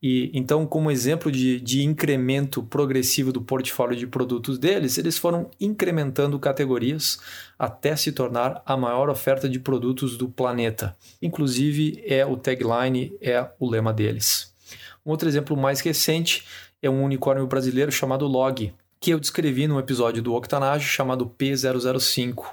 E 0.00 0.30
então, 0.32 0.64
como 0.64 0.88
exemplo 0.88 1.32
de, 1.32 1.60
de 1.60 1.82
incremento 1.82 2.62
progressivo 2.62 3.32
do 3.32 3.42
portfólio 3.42 3.96
de 3.96 4.06
produtos 4.06 4.56
deles, 4.56 4.96
eles 4.96 5.18
foram 5.18 5.50
incrementando 5.60 6.38
categorias 6.38 7.18
até 7.58 7.96
se 7.96 8.12
tornar 8.12 8.62
a 8.64 8.76
maior 8.76 9.10
oferta 9.10 9.48
de 9.48 9.58
produtos 9.58 10.16
do 10.16 10.28
planeta. 10.28 10.96
Inclusive, 11.20 12.00
é 12.06 12.24
o 12.24 12.36
tagline, 12.36 13.16
é 13.20 13.44
o 13.58 13.68
lema 13.68 13.92
deles. 13.92 14.54
Um 15.04 15.10
outro 15.10 15.28
exemplo 15.28 15.56
mais 15.56 15.80
recente 15.80 16.44
é 16.80 16.88
um 16.88 17.02
unicórnio 17.02 17.48
brasileiro 17.48 17.90
chamado 17.90 18.26
Log, 18.26 18.72
que 19.02 19.10
eu 19.10 19.18
descrevi 19.18 19.66
num 19.66 19.80
episódio 19.80 20.22
do 20.22 20.32
Octanage 20.32 20.86
chamado 20.86 21.26
P005. 21.26 22.44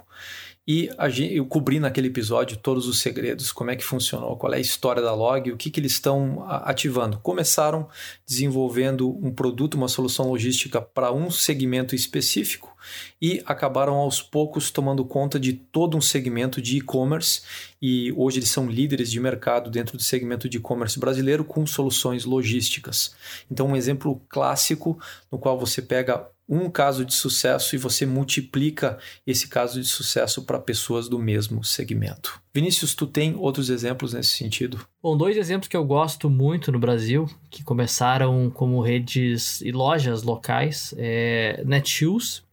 E 0.71 0.87
eu 1.31 1.47
cobri 1.47 1.79
naquele 1.79 2.09
episódio 2.09 2.55
todos 2.55 2.87
os 2.87 2.99
segredos, 2.99 3.51
como 3.51 3.71
é 3.71 3.75
que 3.75 3.83
funcionou, 3.83 4.37
qual 4.37 4.53
é 4.53 4.57
a 4.57 4.59
história 4.59 5.01
da 5.01 5.15
log, 5.15 5.51
o 5.51 5.57
que, 5.57 5.71
que 5.71 5.79
eles 5.79 5.93
estão 5.93 6.45
ativando. 6.47 7.17
Começaram 7.17 7.87
desenvolvendo 8.27 9.09
um 9.09 9.31
produto, 9.31 9.73
uma 9.73 9.87
solução 9.87 10.29
logística 10.29 10.79
para 10.79 11.11
um 11.11 11.31
segmento 11.31 11.95
específico 11.95 12.75
e 13.19 13.41
acabaram 13.47 13.95
aos 13.95 14.21
poucos 14.21 14.69
tomando 14.69 15.03
conta 15.03 15.39
de 15.39 15.53
todo 15.53 15.97
um 15.97 16.01
segmento 16.01 16.61
de 16.61 16.77
e-commerce 16.77 17.41
e 17.81 18.13
hoje 18.15 18.37
eles 18.37 18.49
são 18.49 18.69
líderes 18.69 19.09
de 19.09 19.19
mercado 19.19 19.71
dentro 19.71 19.97
do 19.97 20.03
segmento 20.03 20.47
de 20.47 20.57
e-commerce 20.57 20.99
brasileiro 20.99 21.43
com 21.43 21.65
soluções 21.65 22.25
logísticas. 22.25 23.15
Então, 23.49 23.69
um 23.69 23.75
exemplo 23.75 24.21
clássico 24.29 24.99
no 25.31 25.39
qual 25.39 25.57
você 25.57 25.81
pega 25.81 26.27
um 26.49 26.67
caso 26.69 27.05
de 27.05 27.13
sucesso 27.13 27.75
e 27.75 27.77
você 27.77 28.07
multiplica 28.07 28.97
esse 29.25 29.47
caso 29.47 29.79
de 29.79 29.87
sucesso 29.87 30.43
para 30.43 30.57
pessoas 30.59 31.07
do 31.07 31.19
mesmo 31.19 31.63
segmento. 31.63 32.41
Vinícius, 32.51 32.95
tu 32.95 33.05
tem 33.05 33.35
outros 33.35 33.69
exemplos 33.69 34.13
nesse 34.13 34.31
sentido? 34.31 34.79
Bom, 35.01 35.15
dois 35.15 35.37
exemplos 35.37 35.67
que 35.67 35.77
eu 35.77 35.85
gosto 35.85 36.27
muito 36.27 36.71
no 36.71 36.79
Brasil, 36.79 37.29
que 37.51 37.63
começaram 37.63 38.49
como 38.49 38.81
redes 38.81 39.61
e 39.61 39.71
lojas 39.71 40.23
locais, 40.23 40.95
é 40.97 41.63
Netshoes, 41.63 42.43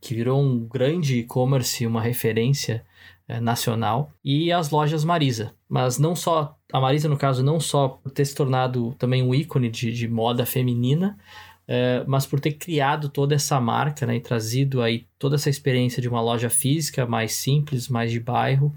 que 0.00 0.14
virou 0.14 0.40
um 0.40 0.66
grande 0.66 1.18
e-commerce, 1.18 1.86
uma 1.86 2.00
referência 2.00 2.84
é, 3.28 3.40
nacional, 3.40 4.10
e 4.24 4.50
as 4.52 4.70
lojas 4.70 5.04
Marisa. 5.04 5.54
Mas 5.68 5.98
não 5.98 6.16
só, 6.16 6.56
a 6.72 6.80
Marisa, 6.80 7.08
no 7.08 7.16
caso, 7.16 7.42
não 7.42 7.60
só 7.60 7.88
por 7.88 8.10
ter 8.10 8.24
se 8.24 8.34
tornado 8.34 8.94
também 8.98 9.22
um 9.22 9.34
ícone 9.34 9.68
de, 9.68 9.92
de 9.92 10.08
moda 10.08 10.46
feminina, 10.46 11.18
é, 11.66 12.04
mas 12.06 12.26
por 12.26 12.40
ter 12.40 12.52
criado 12.52 13.08
toda 13.08 13.34
essa 13.34 13.60
marca 13.60 14.06
né, 14.06 14.16
e 14.16 14.20
trazido 14.20 14.82
aí 14.82 15.06
toda 15.18 15.36
essa 15.36 15.48
experiência 15.48 16.00
de 16.02 16.08
uma 16.08 16.20
loja 16.20 16.50
física 16.50 17.06
mais 17.06 17.32
simples, 17.32 17.88
mais 17.88 18.12
de 18.12 18.20
bairro, 18.20 18.74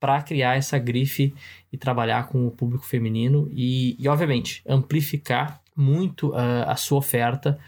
para 0.00 0.22
criar 0.22 0.56
essa 0.56 0.78
grife 0.78 1.34
e 1.72 1.76
trabalhar 1.76 2.28
com 2.28 2.46
o 2.46 2.50
público 2.50 2.86
feminino 2.86 3.48
e, 3.52 3.96
e 3.98 4.08
obviamente, 4.08 4.62
amplificar 4.66 5.60
muito 5.74 6.30
uh, 6.30 6.64
a 6.66 6.76
sua 6.76 6.98
oferta. 6.98 7.58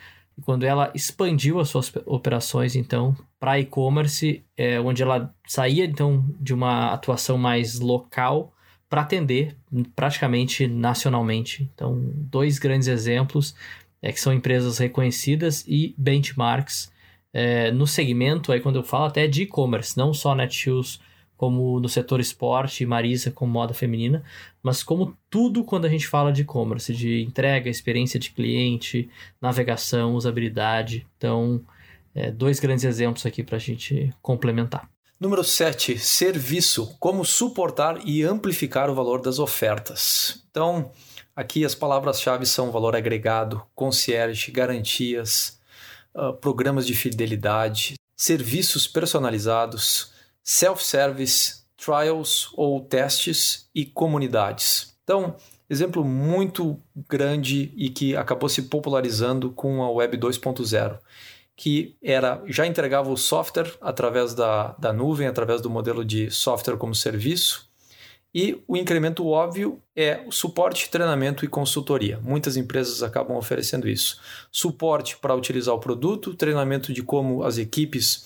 Quando 0.44 0.64
ela 0.64 0.90
expandiu 0.94 1.58
as 1.60 1.68
suas 1.68 1.92
operações, 2.06 2.76
então, 2.76 3.16
para 3.38 3.58
e-commerce, 3.60 4.44
é, 4.56 4.80
onde 4.80 5.02
ela 5.02 5.34
saía, 5.46 5.84
então, 5.84 6.24
de 6.40 6.54
uma 6.54 6.92
atuação 6.92 7.36
mais 7.36 7.78
local 7.80 8.54
para 8.88 9.02
atender 9.02 9.56
praticamente 9.94 10.66
nacionalmente. 10.66 11.70
Então, 11.74 12.10
dois 12.14 12.58
grandes 12.58 12.88
exemplos 12.88 13.54
é, 14.02 14.12
que 14.12 14.20
são 14.20 14.32
empresas 14.32 14.78
reconhecidas 14.78 15.64
e 15.66 15.94
benchmarks 15.96 16.92
é, 17.32 17.70
no 17.70 17.86
segmento, 17.86 18.52
aí 18.52 18.60
quando 18.60 18.76
eu 18.76 18.82
falo 18.82 19.04
até 19.04 19.26
de 19.26 19.42
e-commerce, 19.42 19.96
não 19.96 20.12
só 20.12 20.34
Netshoes 20.34 21.00
como 21.36 21.80
no 21.80 21.88
setor 21.88 22.20
esporte 22.20 22.84
Marisa 22.84 23.30
como 23.30 23.50
moda 23.50 23.72
feminina, 23.72 24.22
mas 24.62 24.82
como 24.82 25.16
tudo 25.30 25.64
quando 25.64 25.86
a 25.86 25.88
gente 25.88 26.06
fala 26.06 26.30
de 26.30 26.42
e-commerce, 26.42 26.94
de 26.94 27.22
entrega, 27.22 27.70
experiência 27.70 28.20
de 28.20 28.30
cliente, 28.30 29.08
navegação, 29.40 30.14
usabilidade. 30.14 31.06
Então, 31.16 31.64
é, 32.14 32.30
dois 32.30 32.60
grandes 32.60 32.84
exemplos 32.84 33.24
aqui 33.24 33.42
para 33.42 33.56
a 33.56 33.60
gente 33.60 34.12
complementar. 34.20 34.86
Número 35.20 35.44
7, 35.44 35.98
serviço. 35.98 36.96
Como 36.98 37.26
suportar 37.26 38.00
e 38.08 38.22
amplificar 38.22 38.88
o 38.88 38.94
valor 38.94 39.20
das 39.20 39.38
ofertas. 39.38 40.42
Então, 40.50 40.92
aqui 41.36 41.62
as 41.62 41.74
palavras-chave 41.74 42.46
são 42.46 42.70
valor 42.70 42.96
agregado, 42.96 43.62
concierge, 43.74 44.50
garantias, 44.50 45.60
uh, 46.14 46.32
programas 46.32 46.86
de 46.86 46.94
fidelidade, 46.94 47.96
serviços 48.16 48.88
personalizados, 48.88 50.10
self-service, 50.42 51.64
trials 51.76 52.48
ou 52.54 52.80
testes 52.80 53.68
e 53.74 53.84
comunidades. 53.84 54.96
Então, 55.04 55.36
exemplo 55.68 56.02
muito 56.02 56.80
grande 57.06 57.74
e 57.76 57.90
que 57.90 58.16
acabou 58.16 58.48
se 58.48 58.62
popularizando 58.62 59.50
com 59.50 59.82
a 59.82 59.90
Web 59.90 60.16
2.0 60.16 60.98
que 61.60 61.94
era 62.02 62.42
já 62.46 62.66
entregava 62.66 63.10
o 63.10 63.18
software 63.18 63.70
através 63.82 64.32
da, 64.32 64.74
da 64.78 64.94
nuvem, 64.94 65.26
através 65.26 65.60
do 65.60 65.68
modelo 65.68 66.02
de 66.02 66.30
software 66.30 66.78
como 66.78 66.94
serviço. 66.94 67.68
E 68.34 68.62
o 68.66 68.78
incremento 68.78 69.26
óbvio 69.26 69.78
é 69.94 70.24
o 70.26 70.32
suporte, 70.32 70.88
treinamento 70.88 71.44
e 71.44 71.48
consultoria. 71.48 72.18
Muitas 72.22 72.56
empresas 72.56 73.02
acabam 73.02 73.36
oferecendo 73.36 73.86
isso. 73.86 74.18
Suporte 74.50 75.18
para 75.18 75.34
utilizar 75.34 75.74
o 75.74 75.78
produto, 75.78 76.32
treinamento 76.32 76.94
de 76.94 77.02
como 77.02 77.42
as 77.42 77.58
equipes 77.58 78.24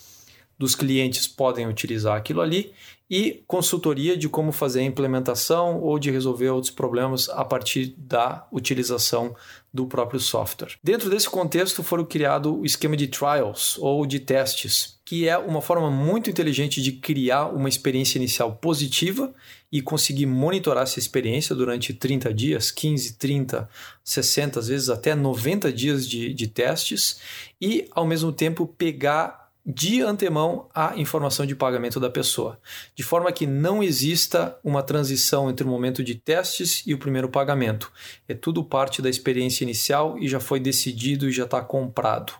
dos 0.57 0.77
clientes 0.77 1.27
podem 1.27 1.67
utilizar 1.67 2.17
aquilo 2.17 2.41
ali 2.41 2.73
e 3.09 3.45
consultoria 3.47 4.17
de 4.17 4.29
como 4.29 4.51
fazer 4.51 4.81
a 4.81 4.85
implementação 4.85 5.81
ou 5.81 5.99
de 5.99 6.11
resolver 6.11 6.49
outros 6.49 6.73
problemas 6.73 7.29
a 7.29 7.45
partir 7.45 7.95
da 7.99 8.47
utilização 8.51 9.35
do 9.73 9.87
próprio 9.87 10.21
software. 10.21 10.77
Dentro 10.83 11.11
desse 11.11 11.29
contexto 11.29 11.83
foram 11.83 12.05
criado 12.05 12.61
o 12.61 12.65
esquema 12.65 12.97
de 12.97 13.09
trials 13.09 13.77
ou 13.79 14.07
de 14.07 14.21
testes, 14.21 15.01
que 15.05 15.29
é 15.29 15.37
uma 15.37 15.61
forma 15.61 15.91
muito 15.91 16.31
inteligente 16.31 16.81
de 16.81 16.93
criar 16.93 17.47
uma 17.47 17.69
experiência 17.69 18.17
inicial 18.17 18.55
positiva 18.55 19.35
e 19.71 19.83
conseguir 19.83 20.27
monitorar 20.27 20.85
essa 20.85 21.01
experiência 21.01 21.55
durante 21.55 21.93
30 21.93 22.33
dias, 22.33 22.71
15, 22.71 23.15
30, 23.15 23.69
60, 24.03 24.61
às 24.61 24.69
vezes 24.69 24.89
até 24.89 25.15
90 25.15 25.73
dias 25.73 26.09
de, 26.09 26.33
de 26.33 26.47
testes 26.47 27.21
e 27.61 27.89
ao 27.91 28.07
mesmo 28.07 28.33
tempo 28.33 28.67
pegar 28.67 29.44
de 29.67 30.03
antemão 30.03 30.69
a 30.75 30.95
informação 30.97 31.47
de 31.47 31.55
pagamento 31.55 31.99
da 31.99 32.11
pessoa, 32.11 32.61
de 32.95 33.03
forma 33.03 33.33
que 33.33 33.47
não 33.47 33.83
exista 33.83 34.59
uma 34.63 34.83
transição 34.83 35.49
entre 35.49 35.67
o 35.67 35.71
momento 35.71 36.05
de 36.05 36.15
testes 36.15 36.83
e 36.87 36.93
o 36.93 36.99
primeiro 36.99 37.31
pagamento. 37.31 37.91
É 38.29 38.35
tudo 38.35 38.63
parte 38.63 39.01
da 39.01 39.09
experiência 39.09 39.65
inicial 39.65 40.19
e 40.19 40.29
já 40.29 40.39
foi 40.39 40.61
decidido 40.61 41.29
e 41.29 41.33
já 41.33 41.45
está 41.45 41.63
comprado. 41.63 42.35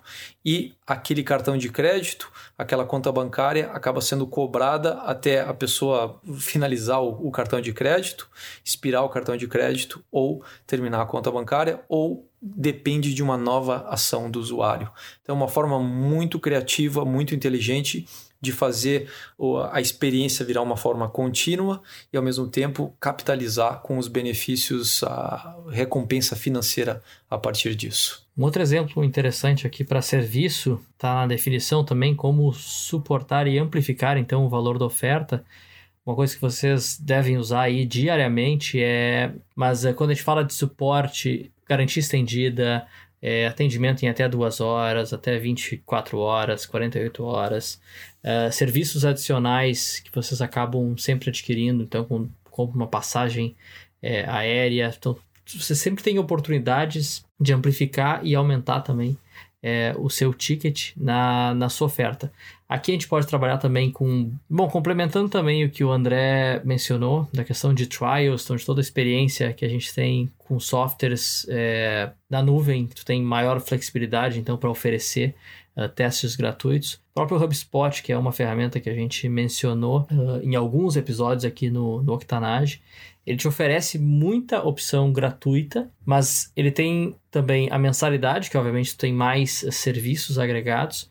E 0.45 0.75
aquele 0.87 1.23
cartão 1.23 1.57
de 1.57 1.71
crédito, 1.71 2.31
aquela 2.59 2.85
conta 2.85 3.11
bancária 3.11 3.71
acaba 3.73 4.01
sendo 4.01 4.27
cobrada 4.27 4.95
até 5.01 5.41
a 5.41 5.55
pessoa 5.55 6.21
finalizar 6.39 7.03
o, 7.03 7.27
o 7.27 7.31
cartão 7.31 7.61
de 7.61 7.73
crédito, 7.73 8.29
expirar 8.65 9.03
o 9.03 9.09
cartão 9.09 9.37
de 9.37 9.49
crédito 9.49 10.05
ou 10.11 10.45
terminar 10.67 11.01
a 11.01 11.07
conta 11.07 11.31
bancária 11.31 11.81
ou 11.89 12.29
depende 12.41 13.15
de 13.15 13.23
uma 13.23 13.39
nova 13.39 13.87
ação 13.89 14.31
do 14.31 14.39
usuário. 14.39 14.91
Então, 15.23 15.35
é 15.35 15.39
uma 15.39 15.49
forma 15.49 15.79
muito 15.79 16.39
criativa, 16.39 17.05
muito 17.05 17.35
inteligente 17.35 18.07
de 18.39 18.53
fazer 18.53 19.11
a 19.73 19.81
experiência 19.81 20.45
virar 20.45 20.61
uma 20.61 20.77
forma 20.77 21.09
contínua 21.09 21.83
e, 22.13 22.17
ao 22.19 22.23
mesmo 22.23 22.47
tempo, 22.47 22.95
capitalizar 23.01 23.81
com 23.81 23.97
os 23.97 24.07
benefícios, 24.07 25.03
a 25.03 25.57
recompensa 25.71 26.37
financeira 26.37 27.03
a 27.31 27.39
partir 27.39 27.75
disso. 27.75 28.24
Um 28.37 28.43
outro 28.45 28.61
exemplo 28.61 29.05
interessante 29.05 29.67
aqui 29.67 29.85
para 29.85 30.03
serviço 30.03 30.81
está 30.93 31.15
na 31.15 31.27
definição 31.29 31.85
também 31.85 32.15
como 32.17 32.53
suportar 32.53 33.47
e 33.47 33.59
amplificar 33.59 34.17
então 34.17 34.45
o 34.45 34.49
valor 34.49 34.79
da 34.79 34.85
oferta. 34.85 35.45
Uma 36.05 36.17
coisa 36.17 36.35
que 36.35 36.41
vocês 36.41 36.99
devem 36.99 37.37
usar 37.39 37.63
aí 37.63 37.87
diariamente 37.87 38.83
é, 38.83 39.33
mas 39.55 39.85
eh, 39.85 39.93
quando 39.93 40.11
a 40.11 40.15
gente 40.15 40.25
fala 40.25 40.45
de 40.45 40.53
suporte 40.53 41.51
garantia 41.67 42.01
estendida, 42.01 42.87
é, 43.27 43.47
atendimento 43.47 44.03
em 44.03 44.09
até 44.11 44.29
duas 44.29 44.61
horas, 44.61 45.15
até 45.15 45.39
24 45.39 46.19
horas, 46.19 46.67
48 46.67 47.25
horas, 47.25 47.81
uh, 48.23 48.53
serviços 48.53 49.03
adicionais 49.03 50.01
que 50.01 50.15
vocês 50.15 50.43
acabam 50.43 50.95
sempre 50.99 51.31
adquirindo, 51.31 51.83
então, 51.83 52.05
com, 52.05 52.29
com 52.51 52.65
uma 52.65 52.87
passagem 52.87 53.57
é, 54.03 54.29
aérea. 54.29 54.95
Então, 54.95 55.17
você 55.47 55.75
sempre 55.75 56.05
tem 56.05 56.19
oportunidades 56.19 57.24
de 57.41 57.53
amplificar 57.53 58.21
e 58.25 58.35
aumentar 58.35 58.81
também 58.81 59.17
é, 59.63 59.95
o 59.99 60.11
seu 60.11 60.35
ticket 60.35 60.93
na, 60.97 61.55
na 61.55 61.69
sua 61.69 61.87
oferta. 61.87 62.33
Aqui 62.75 62.91
a 62.91 62.95
gente 62.95 63.07
pode 63.07 63.29
trabalhar 63.29 63.59
também 63.59 63.89
com. 63.89 64.33
Bom, 64.51 64.69
complementando 64.69 65.29
também 65.29 65.65
o 65.65 65.71
que 65.71 65.85
o 65.85 65.93
André 65.93 66.61
mencionou, 66.65 67.29
da 67.33 67.45
questão 67.45 67.73
de 67.73 67.87
trials, 67.87 68.43
então 68.43 68.57
de 68.57 68.67
toda 68.67 68.81
a 68.81 68.83
experiência 68.83 69.53
que 69.53 69.65
a 69.65 69.69
gente 69.69 69.95
tem 69.95 70.29
com 70.39 70.59
softwares 70.59 71.47
é, 71.49 72.11
na 72.29 72.43
nuvem, 72.43 72.89
tu 72.89 73.05
tem 73.05 73.23
maior 73.23 73.61
flexibilidade 73.61 74.41
então 74.41 74.57
para 74.57 74.69
oferecer 74.69 75.37
uh, 75.77 75.89
testes 75.89 76.35
gratuitos. 76.35 76.95
O 76.95 77.15
próprio 77.15 77.41
HubSpot, 77.41 78.03
que 78.03 78.13
é 78.13 78.19
uma 78.19 78.33
ferramenta 78.33 78.81
que 78.81 78.91
a 78.91 78.95
gente 78.95 79.29
mencionou 79.29 80.09
uh, 80.11 80.43
em 80.43 80.57
alguns 80.57 80.97
episódios 80.97 81.45
aqui 81.45 81.71
no, 81.71 82.03
no 82.03 82.13
Octanage, 82.13 82.83
ele 83.25 83.39
te 83.39 83.47
oferece 83.47 84.01
muita 84.01 84.65
opção 84.65 85.13
gratuita, 85.13 85.89
mas 86.05 86.51
ele 86.57 86.73
tem 86.73 87.15
também 87.31 87.69
a 87.71 87.79
mensalidade, 87.79 88.51
que 88.51 88.59
obviamente 88.59 88.97
tem 88.97 89.13
mais 89.13 89.65
serviços 89.71 90.41
agregados. 90.41 91.09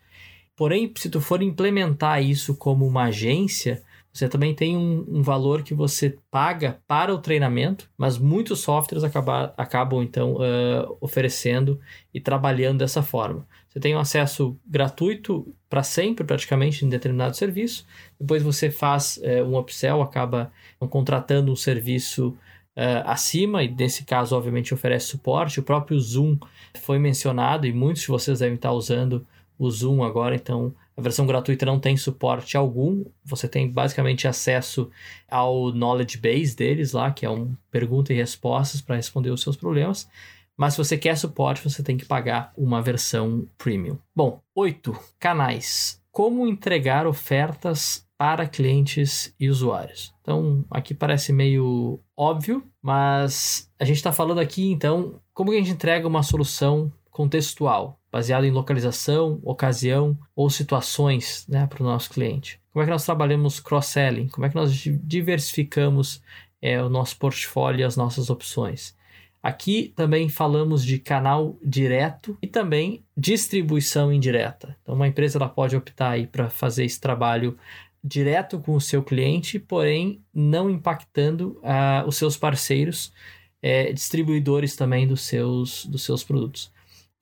Porém, 0.55 0.91
se 0.95 1.09
tu 1.09 1.19
for 1.19 1.41
implementar 1.41 2.21
isso 2.23 2.55
como 2.55 2.85
uma 2.85 3.05
agência, 3.05 3.83
você 4.13 4.29
também 4.29 4.53
tem 4.53 4.77
um, 4.77 5.03
um, 5.07 5.21
valor 5.23 5.63
que 5.63 5.73
você 5.73 6.15
paga 6.29 6.79
para 6.87 7.11
o 7.11 7.17
treinamento, 7.17 7.89
mas 7.97 8.19
muitos 8.19 8.59
softwares 8.59 9.03
acaba, 9.03 9.51
acabam 9.57 10.03
então 10.03 10.35
uh, 10.35 10.97
oferecendo 11.01 11.79
e 12.13 12.21
trabalhando 12.21 12.77
dessa 12.77 13.01
forma. 13.01 13.47
Você 13.67 13.79
tem 13.79 13.95
um 13.95 13.99
acesso 13.99 14.55
gratuito 14.67 15.51
para 15.67 15.81
sempre, 15.81 16.23
praticamente, 16.23 16.85
em 16.85 16.89
determinado 16.89 17.35
serviço. 17.35 17.87
Depois 18.19 18.43
você 18.43 18.69
faz 18.69 19.17
uh, 19.17 19.43
um 19.45 19.57
upsell, 19.57 20.03
acaba 20.03 20.51
contratando 20.91 21.51
um 21.51 21.55
serviço 21.55 22.37
uh, 22.77 23.01
acima, 23.07 23.63
e 23.63 23.67
nesse 23.67 24.03
caso, 24.03 24.35
obviamente, 24.35 24.75
oferece 24.75 25.07
suporte. 25.07 25.59
O 25.59 25.63
próprio 25.63 25.99
Zoom 25.99 26.37
foi 26.81 26.99
mencionado 26.99 27.65
e 27.65 27.73
muitos 27.73 28.03
de 28.03 28.09
vocês 28.09 28.37
devem 28.37 28.55
estar 28.55 28.73
usando 28.73 29.25
o 29.57 29.69
Zoom 29.69 30.03
agora, 30.03 30.35
então 30.35 30.73
a 30.95 31.01
versão 31.01 31.25
gratuita 31.25 31.65
não 31.65 31.79
tem 31.79 31.97
suporte 31.97 32.55
algum, 32.55 33.03
você 33.25 33.47
tem 33.47 33.69
basicamente 33.69 34.27
acesso 34.27 34.89
ao 35.29 35.71
knowledge 35.71 36.17
base 36.17 36.55
deles 36.55 36.93
lá, 36.93 37.11
que 37.11 37.25
é 37.25 37.29
um 37.29 37.55
pergunta 37.71 38.13
e 38.13 38.15
respostas 38.15 38.81
para 38.81 38.95
responder 38.95 39.31
os 39.31 39.41
seus 39.41 39.55
problemas. 39.55 40.07
Mas 40.55 40.73
se 40.73 40.77
você 40.77 40.97
quer 40.97 41.17
suporte, 41.17 41.63
você 41.63 41.81
tem 41.81 41.97
que 41.97 42.05
pagar 42.05 42.53
uma 42.55 42.81
versão 42.81 43.47
premium. 43.57 43.97
Bom, 44.15 44.39
8. 44.53 44.95
Canais. 45.19 45.99
Como 46.11 46.47
entregar 46.47 47.07
ofertas 47.07 48.07
para 48.15 48.47
clientes 48.47 49.33
e 49.39 49.49
usuários. 49.49 50.13
Então, 50.21 50.63
aqui 50.69 50.93
parece 50.93 51.33
meio 51.33 51.99
óbvio, 52.15 52.63
mas 52.81 53.69
a 53.79 53.83
gente 53.83 53.97
está 53.97 54.11
falando 54.11 54.39
aqui, 54.39 54.71
então, 54.71 55.19
como 55.33 55.51
a 55.51 55.55
gente 55.55 55.71
entrega 55.71 56.07
uma 56.07 56.21
solução 56.21 56.91
contextual, 57.09 57.99
baseada 58.13 58.45
em 58.45 58.51
localização, 58.51 59.39
ocasião 59.43 60.15
ou 60.35 60.47
situações 60.47 61.47
né, 61.49 61.65
para 61.65 61.81
o 61.81 61.85
nosso 61.85 62.11
cliente. 62.11 62.61
Como 62.71 62.83
é 62.83 62.85
que 62.85 62.91
nós 62.91 63.03
trabalhamos 63.03 63.59
cross-selling? 63.59 64.27
Como 64.27 64.45
é 64.45 64.49
que 64.49 64.55
nós 64.55 64.71
diversificamos 64.71 66.21
é, 66.61 66.79
o 66.79 66.89
nosso 66.89 67.17
portfólio 67.17 67.81
e 67.81 67.83
as 67.83 67.97
nossas 67.97 68.29
opções? 68.29 68.95
Aqui 69.41 69.91
também 69.95 70.29
falamos 70.29 70.85
de 70.85 70.99
canal 70.99 71.57
direto 71.65 72.37
e 72.39 72.45
também 72.45 73.03
distribuição 73.17 74.13
indireta. 74.13 74.77
Então, 74.83 74.93
uma 74.93 75.07
empresa 75.07 75.39
ela 75.39 75.49
pode 75.49 75.75
optar 75.75 76.15
para 76.27 76.51
fazer 76.51 76.85
esse 76.85 77.01
trabalho 77.01 77.57
direto 78.03 78.59
com 78.59 78.75
o 78.75 78.81
seu 78.81 79.01
cliente, 79.01 79.57
porém 79.57 80.21
não 80.31 80.69
impactando 80.69 81.59
uh, 81.63 82.07
os 82.07 82.15
seus 82.15 82.37
parceiros, 82.37 83.11
é, 83.59 83.91
distribuidores 83.91 84.75
também 84.75 85.07
dos 85.07 85.21
seus, 85.21 85.85
dos 85.87 86.03
seus 86.03 86.23
produtos. 86.23 86.71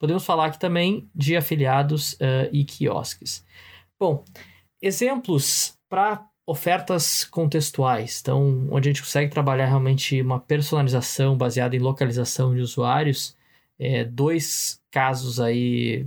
Podemos 0.02 0.24
falar 0.24 0.46
aqui 0.46 0.58
também 0.58 1.08
de 1.14 1.36
afiliados 1.36 2.14
uh, 2.14 2.50
e 2.50 2.64
quiosques. 2.64 3.46
Bom, 3.96 4.24
exemplos 4.82 5.78
para 5.88 6.26
ofertas 6.44 7.22
contextuais, 7.22 8.18
então 8.20 8.66
onde 8.72 8.88
a 8.88 8.92
gente 8.92 9.00
consegue 9.00 9.30
trabalhar 9.30 9.66
realmente 9.66 10.20
uma 10.20 10.40
personalização 10.40 11.36
baseada 11.36 11.76
em 11.76 11.78
localização 11.78 12.52
de 12.52 12.60
usuários. 12.60 13.36
É, 13.78 14.02
dois 14.02 14.80
casos 14.90 15.38
aí 15.38 16.04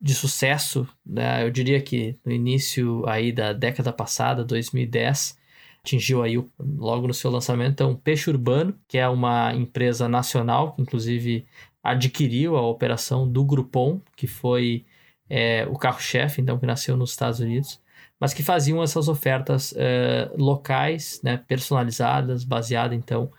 de 0.00 0.14
sucesso, 0.14 0.86
né? 1.04 1.44
eu 1.44 1.50
diria 1.50 1.82
que 1.82 2.16
no 2.24 2.30
início 2.30 3.04
aí 3.08 3.32
da 3.32 3.52
década 3.52 3.92
passada, 3.92 4.44
2010, 4.44 5.36
atingiu 5.80 6.22
aí 6.22 6.40
logo 6.60 7.08
no 7.08 7.14
seu 7.14 7.28
lançamento, 7.28 7.72
então 7.72 7.96
Peixe 7.96 8.30
Urbano, 8.30 8.78
que 8.86 8.98
é 8.98 9.08
uma 9.08 9.52
empresa 9.52 10.08
nacional, 10.08 10.74
que 10.74 10.82
inclusive 10.82 11.44
adquiriu 11.82 12.56
a 12.56 12.62
operação 12.62 13.28
do 13.28 13.44
Groupon, 13.44 14.00
que 14.16 14.26
foi 14.26 14.84
é, 15.28 15.66
o 15.70 15.76
carro-chefe, 15.76 16.40
então, 16.40 16.58
que 16.58 16.66
nasceu 16.66 16.96
nos 16.96 17.10
Estados 17.10 17.40
Unidos, 17.40 17.80
mas 18.20 18.32
que 18.32 18.42
faziam 18.42 18.82
essas 18.82 19.08
ofertas 19.08 19.72
uh, 19.72 20.36
locais, 20.36 21.20
né, 21.24 21.38
personalizadas, 21.48 22.44
baseadas 22.44 22.96
então 22.96 23.32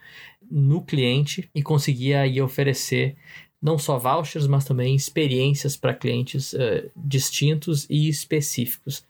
no 0.52 0.82
cliente 0.82 1.50
e 1.56 1.64
conseguia 1.64 2.22
aí 2.22 2.42
oferecer 2.42 3.16
não 3.62 3.78
só 3.78 3.98
vouchers, 3.98 4.46
mas 4.46 4.66
também 4.66 4.94
experiências 4.94 5.78
para 5.78 5.94
clientes 5.94 6.52
uh, 6.52 6.92
distintos 6.98 7.88
e 7.90 8.10
específicos. 8.10 9.06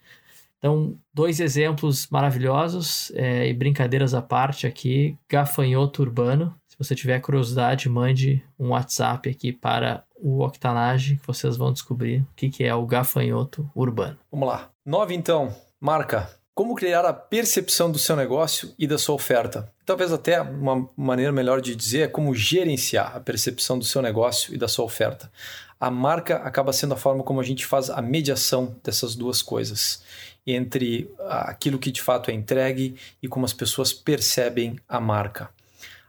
Então, 0.58 0.96
dois 1.12 1.40
exemplos 1.40 2.08
maravilhosos 2.08 3.12
é, 3.14 3.48
e 3.48 3.52
brincadeiras 3.52 4.14
à 4.14 4.22
parte 4.22 4.66
aqui. 4.66 5.14
Gafanhoto 5.28 6.00
urbano. 6.00 6.54
Se 6.74 6.78
você 6.78 6.94
tiver 6.96 7.20
curiosidade, 7.20 7.88
mande 7.88 8.42
um 8.58 8.70
WhatsApp 8.70 9.30
aqui 9.30 9.52
para 9.52 10.02
o 10.16 10.42
Octanage 10.42 11.18
que 11.18 11.26
vocês 11.26 11.56
vão 11.56 11.72
descobrir 11.72 12.22
o 12.22 12.26
que, 12.34 12.64
é 12.64 12.74
o 12.74 12.84
gafanhoto 12.84 13.70
urbano. 13.76 14.18
Vamos 14.28 14.48
lá. 14.48 14.70
Nove, 14.84 15.14
então. 15.14 15.54
Marca. 15.80 16.28
Como 16.52 16.74
criar 16.74 17.04
a 17.04 17.12
percepção 17.12 17.92
do 17.92 17.98
seu 17.98 18.16
negócio 18.16 18.74
e 18.76 18.88
da 18.88 18.98
sua 18.98 19.14
oferta? 19.14 19.72
Talvez 19.86 20.12
até 20.12 20.40
uma 20.40 20.90
maneira 20.96 21.30
melhor 21.30 21.60
de 21.60 21.76
dizer 21.76 22.00
é 22.00 22.08
como 22.08 22.34
gerenciar 22.34 23.14
a 23.14 23.20
percepção 23.20 23.78
do 23.78 23.84
seu 23.84 24.02
negócio 24.02 24.52
e 24.52 24.58
da 24.58 24.66
sua 24.66 24.84
oferta. 24.84 25.30
A 25.78 25.92
marca 25.92 26.38
acaba 26.38 26.72
sendo 26.72 26.94
a 26.94 26.96
forma 26.96 27.22
como 27.22 27.40
a 27.40 27.44
gente 27.44 27.64
faz 27.64 27.88
a 27.88 28.02
mediação 28.02 28.74
dessas 28.82 29.14
duas 29.14 29.42
coisas, 29.42 30.02
entre 30.44 31.08
aquilo 31.28 31.78
que 31.78 31.92
de 31.92 32.02
fato 32.02 32.32
é 32.32 32.34
entregue 32.34 32.96
e 33.22 33.28
como 33.28 33.46
as 33.46 33.52
pessoas 33.52 33.92
percebem 33.92 34.76
a 34.88 34.98
marca. 34.98 35.53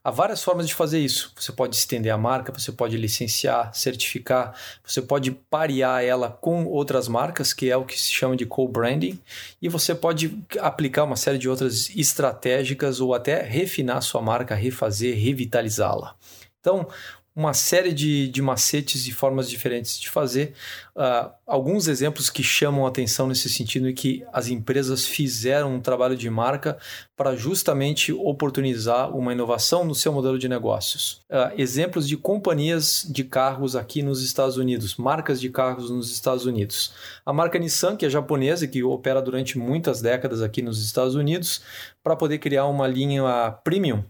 Há 0.06 0.12
várias 0.12 0.44
formas 0.44 0.68
de 0.68 0.76
fazer 0.76 1.00
isso. 1.00 1.34
Você 1.36 1.52
pode 1.52 1.76
estender 1.76 2.14
a 2.14 2.18
marca, 2.18 2.54
você 2.54 2.72
pode 2.72 2.96
licenciar, 2.96 3.74
certificar, 3.74 4.54
você 4.86 5.02
pode 5.02 5.32
parear 5.32 6.04
ela 6.04 6.30
com 6.30 6.64
outras 6.66 7.08
marcas, 7.08 7.52
que 7.52 7.72
é 7.72 7.76
o 7.76 7.84
que 7.84 8.00
se 8.00 8.14
chama 8.14 8.36
de 8.36 8.46
co-branding, 8.46 9.20
e 9.60 9.68
você 9.68 9.96
pode 9.96 10.40
aplicar 10.60 11.06
uma 11.06 11.16
série 11.16 11.40
de 11.40 11.50
outras 11.50 11.90
estratégicas 11.90 13.02
ou 13.02 13.16
até 13.16 13.42
refinar 13.42 14.00
sua 14.04 14.22
marca, 14.22 14.54
refazer, 14.54 15.18
revitalizá-la. 15.18 16.16
Então, 16.60 16.88
uma 17.36 17.54
série 17.54 17.92
de, 17.92 18.30
de 18.30 18.42
macetes 18.42 19.06
e 19.08 19.12
formas 19.12 19.50
diferentes 19.50 20.00
de 20.00 20.10
fazer. 20.10 20.54
Uh, 20.96 21.30
alguns 21.46 21.90
exemplos 21.90 22.30
que 22.30 22.42
chamam 22.42 22.88
atenção 22.88 23.28
nesse 23.28 23.50
sentido 23.50 23.90
e 23.90 23.94
que 23.94 24.26
as 24.32 24.48
empresas 24.48 25.06
fizeram 25.06 25.76
um 25.76 25.82
trabalho 25.82 26.16
de 26.16 26.30
marca 26.30 26.78
para 27.18 27.36
justamente 27.36 28.14
oportunizar 28.14 29.14
uma 29.14 29.34
inovação 29.34 29.84
no 29.84 29.94
seu 29.94 30.14
modelo 30.14 30.40
de 30.40 30.48
negócios. 30.48 31.22
Uh, 31.30 31.52
exemplos 31.58 32.08
de 32.08 32.16
companhias 32.16 33.06
de 33.10 33.26
carros 33.26 33.76
aqui 33.76 34.02
nos 34.02 34.24
Estados 34.24 34.56
Unidos, 34.56 34.96
marcas 34.96 35.42
de 35.42 35.50
carros 35.50 35.90
nos 35.90 36.10
Estados 36.10 36.46
Unidos. 36.46 36.94
A 37.26 37.34
marca 37.34 37.60
Nissan, 37.60 37.98
que 37.98 38.06
é 38.06 38.10
japonesa 38.10 38.66
que 38.66 38.82
opera 38.82 39.22
durante 39.22 39.58
muitas 39.58 40.02
décadas 40.02 40.42
aqui 40.42 40.62
nos 40.62 40.82
Estados 40.82 41.16
Unidos, 41.16 41.62
para 42.02 42.16
poder 42.16 42.38
criar 42.38 42.66
uma 42.68 42.88
linha 42.88 43.52
premium 43.62 44.06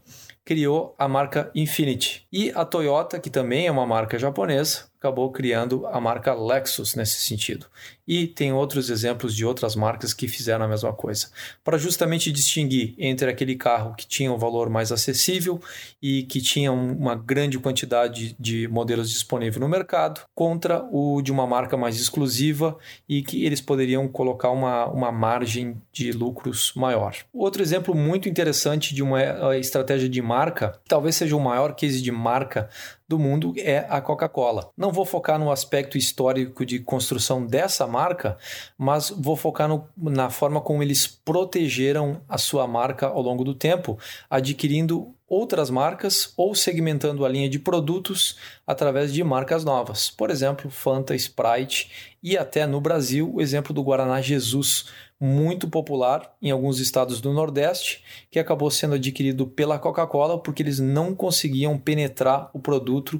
criou 0.45 0.95
a 0.97 1.07
marca 1.07 1.51
Infinity. 1.55 2.27
E 2.31 2.51
a 2.55 2.63
Toyota, 2.63 3.19
que 3.19 3.31
também 3.31 3.65
é 3.65 3.71
uma 3.71 3.85
marca 3.85 4.19
japonesa, 4.19 4.85
acabou 5.05 5.31
criando 5.31 5.85
a 5.87 6.01
marca 6.01 6.33
Lexus 6.33 6.95
nesse 6.95 7.19
sentido. 7.19 7.67
E 8.07 8.27
tem 8.27 8.51
outros 8.51 8.89
exemplos 8.89 9.35
de 9.35 9.45
outras 9.45 9.75
marcas 9.75 10.13
que 10.13 10.27
fizeram 10.27 10.65
a 10.65 10.67
mesma 10.67 10.93
coisa, 10.93 11.27
para 11.63 11.77
justamente 11.77 12.31
distinguir 12.31 12.95
entre 12.97 13.29
aquele 13.29 13.55
carro 13.55 13.95
que 13.95 14.07
tinha 14.07 14.31
um 14.31 14.37
valor 14.37 14.69
mais 14.69 14.91
acessível 14.91 15.59
e 16.01 16.23
que 16.23 16.41
tinha 16.41 16.71
uma 16.71 17.15
grande 17.15 17.57
quantidade 17.57 18.35
de 18.39 18.67
modelos 18.67 19.09
disponíveis 19.09 19.59
no 19.59 19.67
mercado, 19.67 20.21
contra 20.35 20.83
o 20.91 21.21
de 21.21 21.31
uma 21.31 21.47
marca 21.47 21.77
mais 21.77 21.99
exclusiva 21.99 22.77
e 23.07 23.21
que 23.21 23.43
eles 23.43 23.61
poderiam 23.61 24.07
colocar 24.07 24.51
uma, 24.51 24.85
uma 24.87 25.11
margem 25.11 25.81
de 25.91 26.11
lucros 26.11 26.73
maior. 26.75 27.15
Outro 27.33 27.61
exemplo 27.61 27.95
muito 27.95 28.29
interessante 28.29 28.93
de 28.93 29.01
uma 29.01 29.21
eh, 29.21 29.59
estratégia 29.59 30.09
de 30.09 30.21
marca, 30.21 30.79
talvez 30.87 31.15
seja 31.15 31.35
o 31.35 31.39
maior 31.39 31.75
case 31.75 32.01
de 32.01 32.11
marca 32.11 32.69
do 33.07 33.19
mundo 33.19 33.53
é 33.57 33.85
a 33.89 34.01
Coca-Cola. 34.01 34.69
Não 34.75 34.91
vou 34.91 35.05
focar 35.05 35.39
no 35.39 35.51
aspecto 35.51 35.97
histórico 35.97 36.65
de 36.65 36.79
construção 36.79 37.45
dessa 37.45 37.87
marca, 37.87 38.37
mas 38.77 39.09
vou 39.09 39.35
focar 39.35 39.67
no, 39.67 39.87
na 39.95 40.29
forma 40.29 40.59
como 40.59 40.83
eles 40.83 41.07
protegeram 41.07 42.21
a 42.27 42.37
sua 42.37 42.67
marca 42.67 43.07
ao 43.07 43.21
longo 43.21 43.43
do 43.43 43.53
tempo, 43.53 43.97
adquirindo 44.29 45.14
outras 45.27 45.69
marcas 45.69 46.33
ou 46.37 46.53
segmentando 46.53 47.25
a 47.25 47.29
linha 47.29 47.49
de 47.49 47.57
produtos 47.57 48.37
através 48.65 49.13
de 49.13 49.23
marcas 49.23 49.63
novas. 49.63 50.09
Por 50.09 50.29
exemplo, 50.29 50.69
Fanta, 50.69 51.15
Sprite 51.15 52.15
e 52.21 52.37
até 52.37 52.65
no 52.67 52.79
Brasil 52.79 53.31
o 53.33 53.41
exemplo 53.41 53.73
do 53.73 53.83
Guaraná 53.83 54.21
Jesus, 54.21 54.85
muito 55.19 55.67
popular 55.67 56.35
em 56.41 56.51
alguns 56.51 56.79
estados 56.79 57.21
do 57.21 57.33
Nordeste, 57.33 58.03
que 58.29 58.39
acabou 58.39 58.69
sendo 58.69 58.95
adquirido 58.95 59.47
pela 59.47 59.79
Coca-Cola 59.79 60.41
porque 60.41 60.61
eles 60.61 60.79
não 60.79 61.15
conseguiam 61.15 61.77
penetrar 61.77 62.49
o 62.53 62.59
produto 62.59 63.19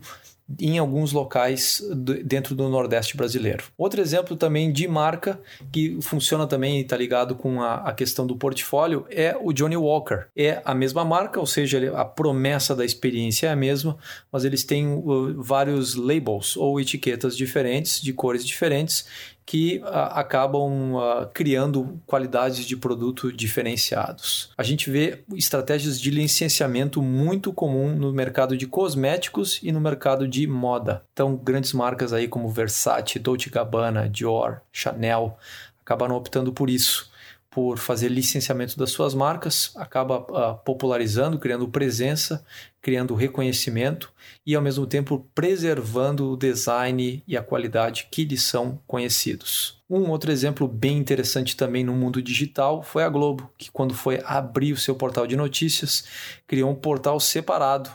em 0.59 0.77
alguns 0.77 1.11
locais 1.11 1.81
dentro 2.23 2.53
do 2.53 2.69
Nordeste 2.69 3.17
brasileiro. 3.17 3.65
Outro 3.77 3.99
exemplo 3.99 4.37
também 4.37 4.71
de 4.71 4.87
marca 4.87 5.39
que 5.71 5.97
funciona 6.01 6.45
também 6.45 6.77
e 6.77 6.81
está 6.81 6.95
ligado 6.95 7.35
com 7.35 7.61
a, 7.61 7.75
a, 7.75 7.93
questão 7.93 8.27
do 8.27 8.35
portfólio 8.35 9.05
é 9.09 9.35
o 9.39 9.51
Johnny 9.51 9.75
Walker. 9.75 10.27
É 10.35 10.61
a 10.63 10.75
mesma 10.75 11.03
marca, 11.03 11.39
ou 11.39 11.47
seja, 11.47 11.91
a 11.95 12.05
promessa 12.05 12.75
da 12.75 12.85
experiência 12.85 13.47
é 13.47 13.51
a 13.51 13.55
mesma, 13.55 13.97
mas 14.31 14.45
eles 14.45 14.63
têm 14.63 14.87
uh, 14.87 15.41
vários 15.41 15.95
labels 15.95 16.55
ou 16.55 16.79
etiquetas 16.79 17.35
diferentes, 17.35 17.99
de 17.99 18.13
cores 18.13 18.45
diferentes, 18.45 19.05
que 19.45 19.79
uh, 19.83 19.87
acabam 20.11 20.95
uh, 20.95 21.27
criando 21.33 22.01
qualidades 22.05 22.65
de 22.65 22.75
produto 22.75 23.31
diferenciados. 23.31 24.51
A 24.57 24.63
gente 24.63 24.89
vê 24.89 25.23
estratégias 25.35 26.01
de 26.01 26.09
licenciamento 26.09 27.01
muito 27.01 27.53
comum 27.53 27.95
no 27.95 28.11
mercado 28.11 28.57
de 28.57 28.65
cosméticos 28.65 29.59
e 29.61 29.71
no 29.71 29.79
mercado 29.79 30.27
de 30.27 30.47
moda. 30.47 31.03
Então, 31.13 31.35
grandes 31.35 31.73
marcas 31.73 32.11
aí 32.11 32.27
como 32.27 32.49
Versace, 32.49 33.19
Dolce 33.19 33.49
Gabbana, 33.49 34.09
Dior, 34.09 34.61
Chanel 34.71 35.37
acabaram 35.85 36.15
optando 36.15 36.51
por 36.51 36.67
isso 36.67 37.11
por 37.55 37.77
fazer 37.77 38.09
licenciamento 38.09 38.77
das 38.77 38.91
suas 38.91 39.13
marcas, 39.13 39.71
acaba 39.77 40.19
uh, 40.19 40.57
popularizando, 40.65 41.39
criando 41.39 41.65
presença, 41.69 42.45
criando 42.81 43.15
reconhecimento 43.15 44.11
e 44.45 44.53
ao 44.53 44.61
mesmo 44.61 44.85
tempo 44.85 45.25
preservando 45.33 46.31
o 46.31 46.35
design 46.35 47.23
e 47.25 47.37
a 47.37 47.41
qualidade 47.41 48.09
que 48.11 48.25
lhes 48.25 48.43
são 48.43 48.77
conhecidos. 48.85 49.81
Um 49.89 50.09
outro 50.09 50.33
exemplo 50.33 50.67
bem 50.67 50.97
interessante 50.97 51.55
também 51.55 51.81
no 51.81 51.93
mundo 51.93 52.21
digital 52.21 52.83
foi 52.83 53.03
a 53.03 53.09
Globo, 53.09 53.49
que 53.57 53.71
quando 53.71 53.93
foi 53.93 54.21
abrir 54.25 54.73
o 54.73 54.77
seu 54.77 54.93
portal 54.93 55.25
de 55.25 55.37
notícias, 55.37 56.03
criou 56.45 56.69
um 56.69 56.75
portal 56.75 57.21
separado 57.21 57.89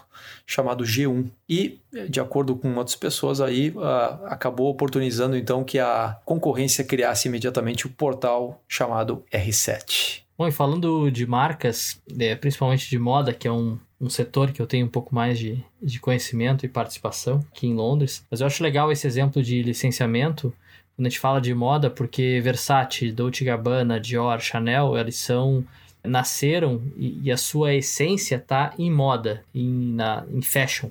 chamado 0.46 0.84
G1 0.84 1.30
e, 1.48 1.80
de 2.08 2.20
acordo 2.20 2.56
com 2.56 2.74
outras 2.76 2.96
pessoas 2.96 3.40
aí, 3.40 3.70
uh, 3.70 4.26
acabou 4.26 4.70
oportunizando 4.70 5.36
então 5.36 5.64
que 5.64 5.78
a 5.78 6.18
concorrência 6.24 6.84
criasse 6.84 7.28
imediatamente 7.28 7.86
o 7.86 7.90
portal 7.90 8.62
chamado 8.68 9.24
R7. 9.32 10.22
Bom, 10.36 10.48
e 10.48 10.52
falando 10.52 11.10
de 11.10 11.26
marcas, 11.26 12.00
é, 12.18 12.34
principalmente 12.34 12.88
de 12.88 12.98
moda, 12.98 13.34
que 13.34 13.46
é 13.46 13.52
um, 13.52 13.78
um 14.00 14.08
setor 14.08 14.52
que 14.52 14.62
eu 14.62 14.66
tenho 14.66 14.86
um 14.86 14.90
pouco 14.90 15.14
mais 15.14 15.38
de, 15.38 15.62
de 15.82 16.00
conhecimento 16.00 16.64
e 16.64 16.68
participação 16.68 17.44
aqui 17.52 17.66
em 17.66 17.74
Londres, 17.74 18.24
mas 18.30 18.40
eu 18.40 18.46
acho 18.46 18.62
legal 18.62 18.90
esse 18.90 19.06
exemplo 19.06 19.42
de 19.42 19.62
licenciamento 19.62 20.52
quando 21.00 21.06
a 21.06 21.08
gente 21.08 21.18
fala 21.18 21.40
de 21.40 21.54
moda, 21.54 21.88
porque 21.88 22.40
Versace, 22.42 23.10
Dolce 23.10 23.42
Gabbana, 23.42 23.98
Dior, 23.98 24.38
Chanel, 24.38 24.98
eles 24.98 25.16
são 25.16 25.64
nasceram 26.04 26.82
e, 26.96 27.20
e 27.22 27.32
a 27.32 27.36
sua 27.36 27.74
essência 27.74 28.36
está 28.36 28.72
em 28.78 28.90
moda, 28.90 29.44
em, 29.54 29.92
na, 29.92 30.24
em 30.32 30.42
fashion. 30.42 30.90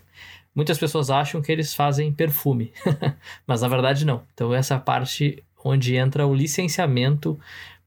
Muitas 0.53 0.77
pessoas 0.77 1.09
acham 1.09 1.41
que 1.41 1.51
eles 1.51 1.73
fazem 1.73 2.11
perfume, 2.11 2.71
mas 3.47 3.61
na 3.61 3.67
verdade 3.67 4.05
não. 4.05 4.23
Então 4.33 4.53
essa 4.53 4.75
é 4.75 4.79
parte 4.79 5.43
onde 5.63 5.95
entra 5.95 6.25
o 6.25 6.33
licenciamento 6.33 7.39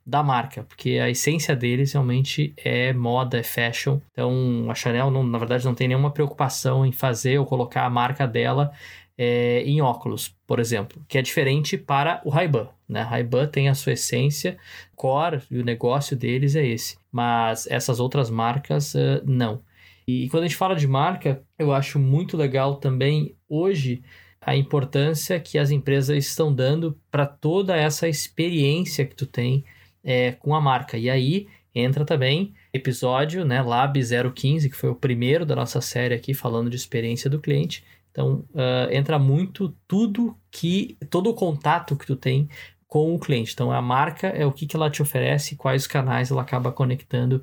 da 0.05 0.23
marca, 0.23 0.65
porque 0.65 0.99
a 0.99 1.09
essência 1.09 1.55
deles 1.55 1.93
realmente 1.93 2.53
é 2.57 2.93
moda, 2.93 3.39
é 3.39 3.43
fashion. 3.43 4.01
Então 4.13 4.67
a 4.69 4.75
Chanel, 4.75 5.11
não, 5.11 5.23
na 5.23 5.39
verdade, 5.39 5.65
não 5.65 5.75
tem 5.75 5.89
nenhuma 5.89 6.11
preocupação 6.11 6.85
em 6.85 6.93
fazer 6.93 7.39
ou 7.39 7.47
colocar 7.47 7.85
a 7.85 7.91
marca 7.91 8.27
dela 8.27 8.73
é, 9.17 9.63
em 9.65 9.81
óculos, 9.81 10.35
por 10.47 10.59
exemplo, 10.59 11.05
que 11.07 11.19
é 11.19 11.23
diferente 11.23 11.77
para 11.77 12.21
o 12.25 12.31
Ray-Ban. 12.31 12.69
Né? 12.89 13.03
Ray-Ban 13.03 13.47
tem 13.47 13.69
a 13.69 13.75
sua 13.75 13.93
essência, 13.93 14.57
core 14.97 15.43
e 15.51 15.59
o 15.59 15.65
negócio 15.65 16.17
deles 16.17 16.57
é 16.57 16.67
esse, 16.67 16.97
mas 17.13 17.67
essas 17.67 18.01
outras 18.01 18.31
marcas 18.31 18.95
uh, 18.95 19.23
não. 19.25 19.63
E 20.07 20.29
quando 20.31 20.45
a 20.45 20.47
gente 20.47 20.57
fala 20.57 20.75
de 20.75 20.89
marca, 20.89 21.45
eu 21.59 21.73
acho 21.73 21.99
muito 21.99 22.37
legal 22.37 22.77
também 22.77 23.37
hoje 23.49 24.03
a 24.41 24.57
importância 24.57 25.39
que 25.39 25.57
as 25.57 25.71
empresas 25.71 26.17
estão 26.17 26.53
dando 26.53 26.99
para 27.11 27.27
toda 27.27 27.77
essa 27.77 28.09
experiência 28.09 29.07
que 29.07 29.15
tu 29.15 29.27
tem 29.27 29.65
é, 30.03 30.33
com 30.33 30.55
a 30.55 30.61
marca. 30.61 30.99
E 30.99 31.09
aí 31.09 31.47
entra 31.75 32.05
também 32.05 32.53
episódio, 32.73 33.45
né, 33.45 33.63
Lab 33.63 33.99
015, 34.35 34.69
que 34.69 34.77
foi 34.77 34.91
o 34.91 34.97
primeiro 34.97 35.47
da 35.47 35.55
nossa 35.55 35.81
série 35.81 36.15
aqui 36.15 36.35
falando 36.35 36.69
de 36.69 36.77
experiência 36.77 37.31
do 37.31 37.41
cliente. 37.41 37.85
Então, 38.11 38.45
uh, 38.51 38.93
entra 38.93 39.19
muito 39.19 39.75
tudo 39.89 40.37
que, 40.51 40.99
todo 41.09 41.31
o 41.31 41.35
contato 41.35 41.97
que 41.97 42.07
tu 42.07 42.15
tem 42.15 42.49
com 42.93 43.15
o 43.15 43.19
cliente. 43.19 43.55
Então, 43.55 43.73
a 43.73 43.81
marca 43.81 44.27
é 44.27 44.45
o 44.45 44.53
que, 44.53 44.67
que 44.67 44.77
ela 44.77 44.91
te 44.91 45.01
oferece, 45.01 45.57
quais 45.57 45.87
canais 45.87 46.31
ela 46.31 46.43
acaba 46.43 46.71
conectando 46.71 47.43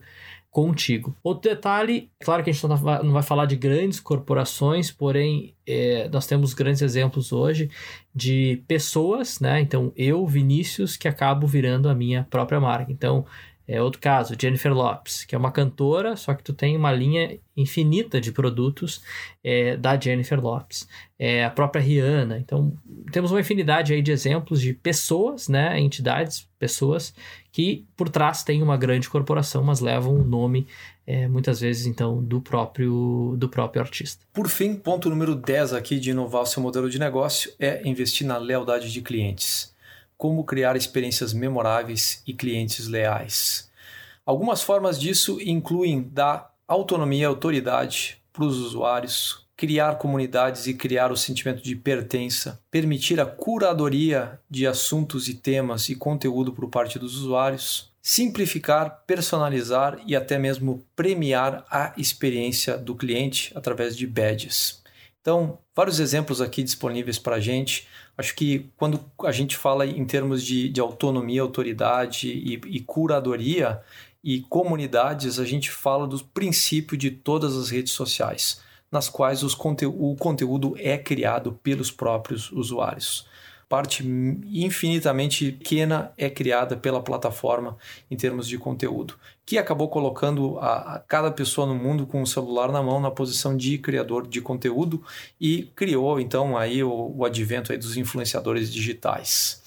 contigo. 0.51 1.15
Outro 1.23 1.49
detalhe, 1.49 2.11
claro 2.19 2.43
que 2.43 2.51
a 2.51 2.53
gente 2.53 2.67
não 2.67 3.11
vai, 3.11 3.23
falar 3.23 3.47
de 3.47 3.55
grandes 3.55 3.99
corporações, 3.99 4.91
porém 4.91 5.55
é, 5.65 6.07
nós 6.09 6.27
temos 6.27 6.53
grandes 6.53 6.83
exemplos 6.83 7.31
hoje 7.31 7.67
de 8.13 8.61
pessoas, 8.67 9.39
né? 9.39 9.59
Então 9.59 9.91
eu, 9.95 10.23
Vinícius, 10.27 10.95
que 10.95 11.07
acabo 11.07 11.47
virando 11.47 11.89
a 11.89 11.95
minha 11.95 12.27
própria 12.29 12.59
marca. 12.59 12.91
Então 12.91 13.25
é 13.71 13.79
outro 13.79 14.01
caso, 14.01 14.33
Jennifer 14.39 14.73
Lopes, 14.73 15.23
que 15.23 15.35
é 15.35 15.37
uma 15.37 15.51
cantora, 15.51 16.15
só 16.15 16.33
que 16.33 16.43
tu 16.43 16.53
tem 16.53 16.75
uma 16.75 16.91
linha 16.91 17.37
infinita 17.55 18.19
de 18.19 18.31
produtos 18.31 19.03
é, 19.43 19.77
da 19.77 19.95
Jennifer 19.95 20.41
Lopes. 20.41 20.87
É, 21.19 21.45
a 21.45 21.51
própria 21.51 21.79
Rihanna. 21.79 22.39
Então, 22.39 22.73
temos 23.11 23.29
uma 23.29 23.39
infinidade 23.39 23.93
aí 23.93 24.01
de 24.01 24.11
exemplos 24.11 24.59
de 24.59 24.73
pessoas, 24.73 25.47
né, 25.47 25.79
entidades, 25.79 26.49
pessoas 26.57 27.13
que 27.51 27.85
por 27.95 28.09
trás 28.09 28.43
têm 28.43 28.63
uma 28.63 28.75
grande 28.75 29.07
corporação, 29.07 29.63
mas 29.63 29.81
levam 29.81 30.15
o 30.15 30.25
nome, 30.25 30.65
é, 31.05 31.27
muitas 31.27 31.59
vezes, 31.59 31.85
então, 31.85 32.23
do 32.23 32.41
próprio, 32.41 33.35
do 33.37 33.47
próprio 33.47 33.83
artista. 33.83 34.25
Por 34.33 34.47
fim, 34.47 34.73
ponto 34.73 35.11
número 35.11 35.35
10 35.35 35.73
aqui 35.73 35.99
de 35.99 36.09
inovar 36.09 36.41
o 36.41 36.45
seu 36.47 36.63
modelo 36.63 36.89
de 36.89 36.97
negócio 36.97 37.53
é 37.59 37.87
investir 37.87 38.25
na 38.25 38.37
lealdade 38.39 38.91
de 38.91 38.99
clientes 38.99 39.77
como 40.19 40.43
criar 40.43 40.75
experiências 40.75 41.31
memoráveis 41.31 42.21
e 42.27 42.33
clientes 42.33 42.87
leais. 42.87 43.71
Algumas 44.25 44.61
formas 44.61 44.99
disso 44.99 45.39
incluem 45.41 46.01
dar 46.11 46.53
autonomia 46.67 47.21
e 47.21 47.25
autoridade 47.25 48.17
para 48.33 48.43
os 48.43 48.57
usuários, 48.57 49.47
criar 49.55 49.97
comunidades 49.97 50.67
e 50.67 50.73
criar 50.73 51.09
o 51.09 51.15
sentimento 51.15 51.63
de 51.63 51.73
pertença, 51.73 52.61
permitir 52.69 53.21
a 53.21 53.25
curadoria 53.25 54.37
de 54.49 54.67
assuntos 54.67 55.29
e 55.29 55.35
temas 55.35 55.87
e 55.87 55.95
conteúdo 55.95 56.51
por 56.51 56.69
parte 56.69 56.99
dos 56.99 57.15
usuários, 57.15 57.89
simplificar, 58.01 59.03
personalizar 59.07 60.01
e 60.05 60.17
até 60.17 60.37
mesmo 60.37 60.85
premiar 60.97 61.65
a 61.71 61.93
experiência 61.97 62.77
do 62.77 62.93
cliente 62.93 63.53
através 63.55 63.95
de 63.95 64.05
badges. 64.05 64.83
Então, 65.21 65.59
vários 65.75 65.99
exemplos 65.99 66.41
aqui 66.41 66.63
disponíveis 66.63 67.19
para 67.19 67.35
a 67.35 67.39
gente. 67.39 67.87
Acho 68.19 68.35
que 68.35 68.69
quando 68.75 68.99
a 69.23 69.31
gente 69.31 69.55
fala 69.55 69.85
em 69.85 70.03
termos 70.03 70.43
de, 70.43 70.67
de 70.67 70.81
autonomia, 70.81 71.41
autoridade 71.41 72.27
e, 72.27 72.59
e 72.67 72.81
curadoria 72.81 73.81
e 74.21 74.41
comunidades, 74.41 75.39
a 75.39 75.45
gente 75.45 75.71
fala 75.71 76.05
do 76.05 76.21
princípio 76.25 76.97
de 76.97 77.11
todas 77.11 77.55
as 77.55 77.69
redes 77.69 77.93
sociais, 77.93 78.61
nas 78.91 79.07
quais 79.07 79.41
conte 79.55 79.85
o 79.85 80.17
conteúdo 80.19 80.75
é 80.77 80.97
criado 80.97 81.53
pelos 81.63 81.91
próprios 81.91 82.51
usuários 82.51 83.25
parte 83.69 84.03
infinitamente 84.47 85.51
pequena 85.51 86.11
é 86.17 86.27
criada 86.27 86.75
pela 86.75 87.03
plataforma 87.03 87.77
em 88.09 88.17
termos 88.17 88.47
de 88.47 88.57
conteúdo, 88.57 89.13
que 89.45 89.59
acabou 89.59 89.87
colocando 89.87 90.57
a, 90.57 90.95
a, 90.95 90.99
cada 90.99 91.29
pessoa 91.29 91.67
no 91.67 91.75
mundo 91.75 92.07
com 92.07 92.23
o 92.23 92.27
celular 92.27 92.71
na 92.71 92.81
mão 92.81 92.99
na 92.99 93.11
posição 93.11 93.55
de 93.55 93.77
criador 93.77 94.27
de 94.27 94.41
conteúdo 94.41 95.03
e 95.39 95.71
criou 95.75 96.19
então 96.19 96.57
aí 96.57 96.83
o, 96.83 97.13
o 97.15 97.23
advento 97.23 97.71
aí 97.71 97.77
dos 97.77 97.95
influenciadores 97.95 98.73
digitais. 98.73 99.61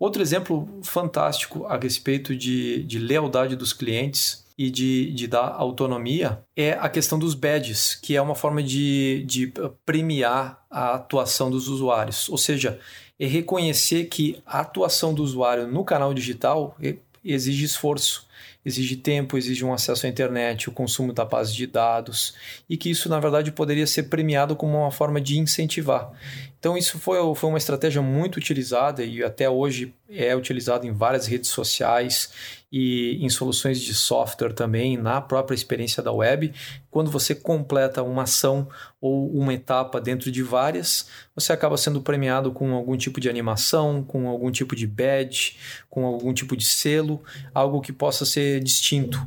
Outro 0.00 0.20
exemplo 0.20 0.68
fantástico 0.82 1.64
a 1.66 1.76
respeito 1.76 2.34
de, 2.34 2.82
de 2.82 2.98
lealdade 2.98 3.54
dos 3.54 3.72
clientes 3.72 4.47
e 4.58 4.70
de, 4.70 5.12
de 5.12 5.28
dar 5.28 5.54
autonomia 5.56 6.42
é 6.56 6.72
a 6.72 6.88
questão 6.88 7.16
dos 7.16 7.34
badges, 7.34 7.94
que 7.94 8.16
é 8.16 8.20
uma 8.20 8.34
forma 8.34 8.60
de, 8.60 9.22
de 9.24 9.52
premiar 9.86 10.60
a 10.68 10.96
atuação 10.96 11.48
dos 11.48 11.68
usuários. 11.68 12.28
Ou 12.28 12.36
seja, 12.36 12.80
é 13.20 13.26
reconhecer 13.26 14.06
que 14.06 14.42
a 14.44 14.60
atuação 14.60 15.14
do 15.14 15.22
usuário 15.22 15.68
no 15.68 15.84
canal 15.84 16.12
digital 16.12 16.76
exige 17.24 17.64
esforço, 17.64 18.26
exige 18.64 18.96
tempo, 18.96 19.38
exige 19.38 19.64
um 19.64 19.72
acesso 19.72 20.06
à 20.06 20.08
internet, 20.08 20.68
o 20.68 20.72
consumo 20.72 21.12
da 21.12 21.24
base 21.24 21.54
de 21.54 21.66
dados, 21.66 22.34
e 22.68 22.76
que 22.76 22.90
isso, 22.90 23.08
na 23.08 23.20
verdade, 23.20 23.52
poderia 23.52 23.86
ser 23.86 24.04
premiado 24.04 24.56
como 24.56 24.76
uma 24.76 24.90
forma 24.90 25.20
de 25.20 25.38
incentivar. 25.38 26.12
Então, 26.58 26.76
isso 26.76 26.98
foi, 26.98 27.18
foi 27.36 27.48
uma 27.48 27.58
estratégia 27.58 28.02
muito 28.02 28.36
utilizada 28.36 29.04
e 29.04 29.22
até 29.22 29.48
hoje 29.48 29.94
é 30.10 30.34
utilizado 30.34 30.86
em 30.86 30.92
várias 30.92 31.26
redes 31.26 31.50
sociais 31.50 32.30
e 32.70 33.18
em 33.24 33.28
soluções 33.30 33.80
de 33.80 33.94
software 33.94 34.52
também, 34.52 34.96
na 34.96 35.20
própria 35.20 35.54
experiência 35.54 36.02
da 36.02 36.12
web. 36.12 36.52
Quando 36.90 37.10
você 37.10 37.34
completa 37.34 38.02
uma 38.02 38.24
ação 38.24 38.68
ou 39.00 39.30
uma 39.32 39.54
etapa 39.54 40.00
dentro 40.00 40.30
de 40.30 40.42
várias, 40.42 41.08
você 41.34 41.52
acaba 41.52 41.76
sendo 41.76 42.00
premiado 42.00 42.52
com 42.52 42.72
algum 42.74 42.96
tipo 42.96 43.20
de 43.20 43.28
animação, 43.28 44.02
com 44.02 44.28
algum 44.28 44.50
tipo 44.50 44.76
de 44.76 44.86
badge, 44.86 45.56
com 45.88 46.04
algum 46.04 46.32
tipo 46.32 46.56
de 46.56 46.64
selo, 46.64 47.22
algo 47.54 47.80
que 47.80 47.92
possa 47.92 48.24
ser 48.24 48.62
distinto. 48.62 49.18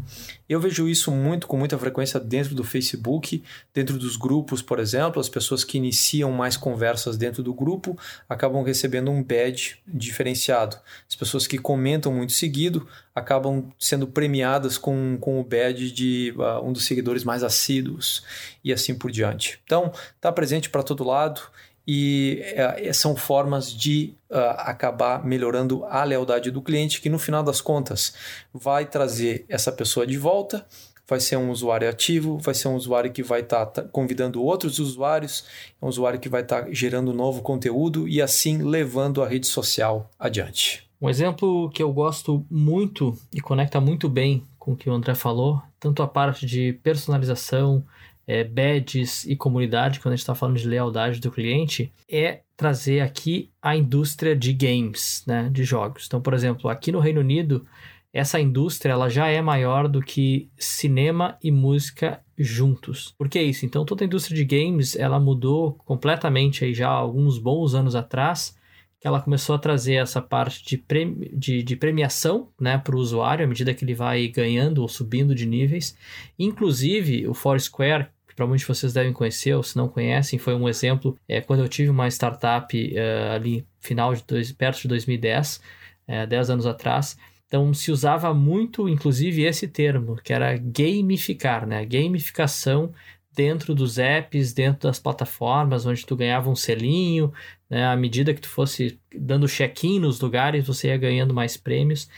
Eu 0.52 0.60
vejo 0.60 0.90
isso 0.90 1.12
muito 1.12 1.48
com 1.48 1.56
muita 1.56 1.80
frequência 1.80 2.20
dentro 2.20 2.54
do 2.54 2.62
Facebook, 2.62 3.42
dentro 3.74 3.98
dos 3.98 4.18
grupos, 4.18 4.62
por 4.62 4.80
exemplo, 4.80 5.22
as 5.22 5.30
pessoas 5.30 5.64
que 5.64 5.78
iniciam 5.78 6.30
mais 6.30 6.58
conversas 6.58 7.16
dentro 7.16 7.42
do 7.42 7.54
grupo 7.54 7.98
acabam 8.28 8.62
recebendo 8.62 9.10
um 9.10 9.24
badge 9.24 9.78
diferenciado. 9.88 10.76
As 11.08 11.16
pessoas 11.16 11.48
que 11.48 11.58
comentam 11.58 12.12
muito 12.12 12.34
seguido 12.34 12.86
acabam 13.16 13.72
sendo 13.80 14.06
premiadas 14.06 14.78
com, 14.78 15.18
com 15.22 15.40
o 15.40 15.44
badge 15.46 15.90
de 15.90 16.34
uh, 16.36 16.62
um 16.68 16.74
dos 16.74 16.84
seguidores 16.84 17.24
mais 17.24 17.44
assíduos 17.44 18.22
e 18.62 18.74
assim 18.74 18.94
por 18.94 19.10
diante. 19.10 19.58
Então, 19.64 19.94
está 20.18 20.34
presente 20.34 20.70
para 20.70 20.84
todo 20.84 21.06
lado 21.06 21.44
e 21.88 22.44
uh, 22.88 22.94
são 22.94 23.16
formas 23.16 23.74
de 23.74 24.14
uh, 24.30 24.38
acabar 24.58 25.24
melhorando 25.26 25.84
a 25.86 26.04
lealdade 26.04 26.52
do 26.52 26.62
cliente, 26.62 27.02
que 27.02 27.10
no 27.10 27.20
final 27.20 27.44
das 27.44 27.62
contas 27.62 28.14
vai 28.54 28.86
trazer 28.86 29.46
essa 29.50 29.72
pessoa 29.72 30.06
de 30.06 30.18
volta, 30.18 30.66
vai 31.08 31.20
ser 31.20 31.36
um 31.36 31.52
usuário 31.52 31.90
ativo, 31.90 32.38
vai 32.38 32.54
ser 32.54 32.68
um 32.68 32.76
usuário 32.76 33.12
que 33.12 33.22
vai 33.22 33.42
estar 33.42 33.66
tá, 33.66 33.82
tá 33.82 33.88
convidando 33.90 34.42
outros 34.42 34.80
usuários, 34.80 35.44
é 35.82 35.86
um 35.86 35.90
usuário 35.90 36.20
que 36.20 36.30
vai 36.30 36.42
estar 36.42 36.64
tá 36.64 36.68
gerando 36.72 37.14
novo 37.14 37.42
conteúdo 37.42 38.08
e 38.08 38.22
assim 38.22 38.60
levando 38.60 39.22
a 39.22 39.28
rede 39.28 39.48
social 39.48 40.10
adiante. 40.18 40.88
Um 41.02 41.10
exemplo 41.10 41.70
que 41.72 41.82
eu 41.82 41.92
gosto 41.92 42.46
muito 42.50 43.18
e 43.34 43.42
conecta 43.42 43.82
muito 43.82 44.08
bem 44.08 44.46
com 44.58 44.74
o 44.74 44.76
que 44.76 44.90
o 44.90 44.94
André 44.94 45.16
falou, 45.16 45.62
tanto 45.80 46.04
a 46.04 46.08
parte 46.08 46.46
de 46.46 46.74
personalização, 46.84 47.84
é, 48.28 48.44
badges 48.44 49.26
e 49.26 49.36
comunidade, 49.36 50.00
quando 50.00 50.14
a 50.14 50.16
gente 50.16 50.24
está 50.24 50.36
falando 50.36 50.58
de 50.58 50.68
lealdade 50.68 51.20
do 51.20 51.32
cliente, 51.32 51.92
é 52.10 52.42
trazer 52.56 53.02
aqui 53.02 53.50
a 53.62 53.76
indústria 53.76 54.36
de 54.36 54.54
games, 54.54 55.24
né, 55.26 55.50
de 55.52 55.64
jogos. 55.64 56.06
Então, 56.06 56.22
por 56.22 56.34
exemplo, 56.34 56.70
aqui 56.70 56.92
no 56.92 57.00
Reino 57.00 57.20
Unido, 57.20 57.66
essa 58.14 58.40
indústria 58.40 58.94
ela 58.94 59.10
já 59.10 59.28
é 59.28 59.42
maior 59.42 59.88
do 59.88 60.02
que 60.02 60.50
cinema 60.58 61.38
e 61.42 61.50
música 61.50 62.22
juntos. 62.38 63.14
Por 63.18 63.30
que 63.30 63.42
isso? 63.42 63.66
Então, 63.66 63.86
toda 63.86 64.04
a 64.04 64.06
indústria 64.06 64.36
de 64.36 64.46
games 64.46 64.96
ela 64.96 65.20
mudou 65.20 65.74
completamente 65.86 66.66
aí 66.66 66.74
já 66.74 66.90
há 66.90 66.94
alguns 66.94 67.38
bons 67.38 67.74
anos 67.74 67.96
atrás 67.96 68.56
que 69.02 69.08
ela 69.08 69.20
começou 69.20 69.56
a 69.56 69.60
trazer 69.60 69.96
essa 69.96 70.22
parte 70.22 70.64
de, 70.64 70.78
premi 70.78 71.28
de, 71.34 71.64
de 71.64 71.76
premiação 71.76 72.50
né, 72.62 72.78
para 72.78 72.96
o 72.96 73.00
usuário 73.00 73.44
à 73.44 73.48
medida 73.48 73.74
que 73.74 73.84
ele 73.84 73.96
vai 73.96 74.28
ganhando 74.28 74.84
ou 74.84 74.88
subindo 74.88 75.34
de 75.34 75.48
níveis. 75.48 75.98
Inclusive, 76.38 77.28
o 77.28 77.34
Foursquare, 77.34 78.10
que 78.28 78.36
provavelmente 78.36 78.68
vocês 78.68 78.94
devem 78.94 79.12
conhecer, 79.12 79.56
ou 79.56 79.64
se 79.64 79.76
não 79.76 79.90
conhecem, 79.90 80.38
foi 80.38 80.54
um 80.54 80.70
exemplo 80.70 81.18
é, 81.28 81.42
quando 81.42 81.62
eu 81.62 81.68
tive 81.68 81.90
uma 81.90 82.08
startup 82.10 82.78
uh, 82.78 83.34
ali 83.34 83.66
final 83.80 84.14
de 84.14 84.24
dois, 84.24 84.52
perto 84.52 84.84
de 84.84 84.88
2010, 84.90 85.60
é, 86.08 86.28
10 86.28 86.52
anos 86.52 86.68
atrás. 86.68 87.18
Então 87.48 87.74
se 87.74 87.92
usava 87.92 88.32
muito, 88.36 88.88
inclusive, 88.88 89.42
esse 89.42 89.68
termo, 89.68 90.16
que 90.24 90.32
era 90.32 90.56
gamificar, 90.58 91.66
né? 91.66 91.84
Gamificação 91.88 92.94
dentro 93.34 93.74
dos 93.74 93.98
apps, 93.98 94.54
dentro 94.54 94.88
das 94.88 95.00
plataformas, 95.00 95.86
onde 95.86 96.06
tu 96.06 96.16
ganhava 96.16 96.50
um 96.50 96.56
selinho, 96.56 97.32
né? 97.70 97.86
À 97.86 97.96
medida 97.96 98.34
que 98.34 98.42
tu 98.42 98.50
fosse 98.50 99.00
dando 99.16 99.48
check-in 99.48 100.00
nos 100.00 100.20
lugares, 100.20 100.68
você 100.68 100.90
ia 100.90 100.98
ganhando 100.98 101.34
mais 101.34 101.56
prêmios. 101.56 102.10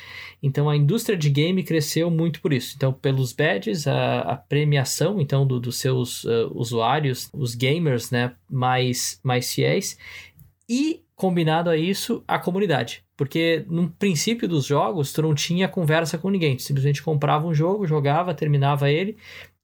Então 0.42 0.68
a 0.68 0.76
indústria 0.76 1.16
de 1.16 1.30
game 1.30 1.64
cresceu 1.64 2.10
muito 2.10 2.42
por 2.42 2.52
isso. 2.52 2.74
Então, 2.76 2.92
pelos 2.92 3.32
badges, 3.32 3.88
a, 3.88 4.22
a 4.22 4.36
premiação 4.36 5.22
então 5.22 5.46
do, 5.46 5.60
dos 5.60 5.78
seus 5.78 6.24
uh, 6.24 6.52
usuários, 6.56 7.30
os 7.32 7.54
gamers, 7.54 8.10
né, 8.10 8.34
mais, 8.50 9.20
mais 9.24 9.54
fiéis, 9.54 9.98
e 10.68 11.04
combinado 11.16 11.70
a 11.70 11.78
isso, 11.78 12.24
a 12.28 12.40
comunidade. 12.40 13.04
Porque 13.16 13.64
no 13.70 13.90
princípio 13.92 14.48
dos 14.48 14.66
jogos, 14.66 15.14
tu 15.14 15.22
não 15.22 15.36
tinha 15.36 15.68
conversa 15.68 16.18
com 16.18 16.32
ninguém. 16.32 16.56
Tu 16.56 16.64
simplesmente 16.64 17.04
comprava 17.04 17.46
um 17.46 17.54
jogo, 17.54 17.86
jogava, 17.86 18.34
terminava 18.34 18.90
ele 18.90 19.16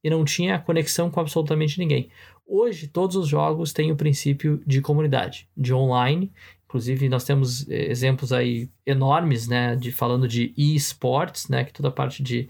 e 0.02 0.10
não 0.10 0.24
tinha 0.24 0.58
conexão 0.58 1.10
com 1.10 1.20
absolutamente 1.20 1.78
ninguém. 1.78 2.10
Hoje, 2.46 2.88
todos 2.88 3.16
os 3.16 3.28
jogos 3.28 3.72
têm 3.72 3.92
o 3.92 3.96
princípio 3.96 4.60
de 4.66 4.80
comunidade, 4.80 5.48
de 5.56 5.72
online. 5.72 6.32
Inclusive, 6.64 7.08
nós 7.08 7.24
temos 7.24 7.68
eh, 7.68 7.90
exemplos 7.90 8.32
aí 8.32 8.68
enormes, 8.84 9.46
né, 9.46 9.76
de 9.76 9.92
falando 9.92 10.26
de 10.26 10.52
e-sports, 10.56 11.48
né, 11.48 11.64
que 11.64 11.72
toda 11.72 11.88
a 11.88 11.92
parte 11.92 12.22
de, 12.22 12.48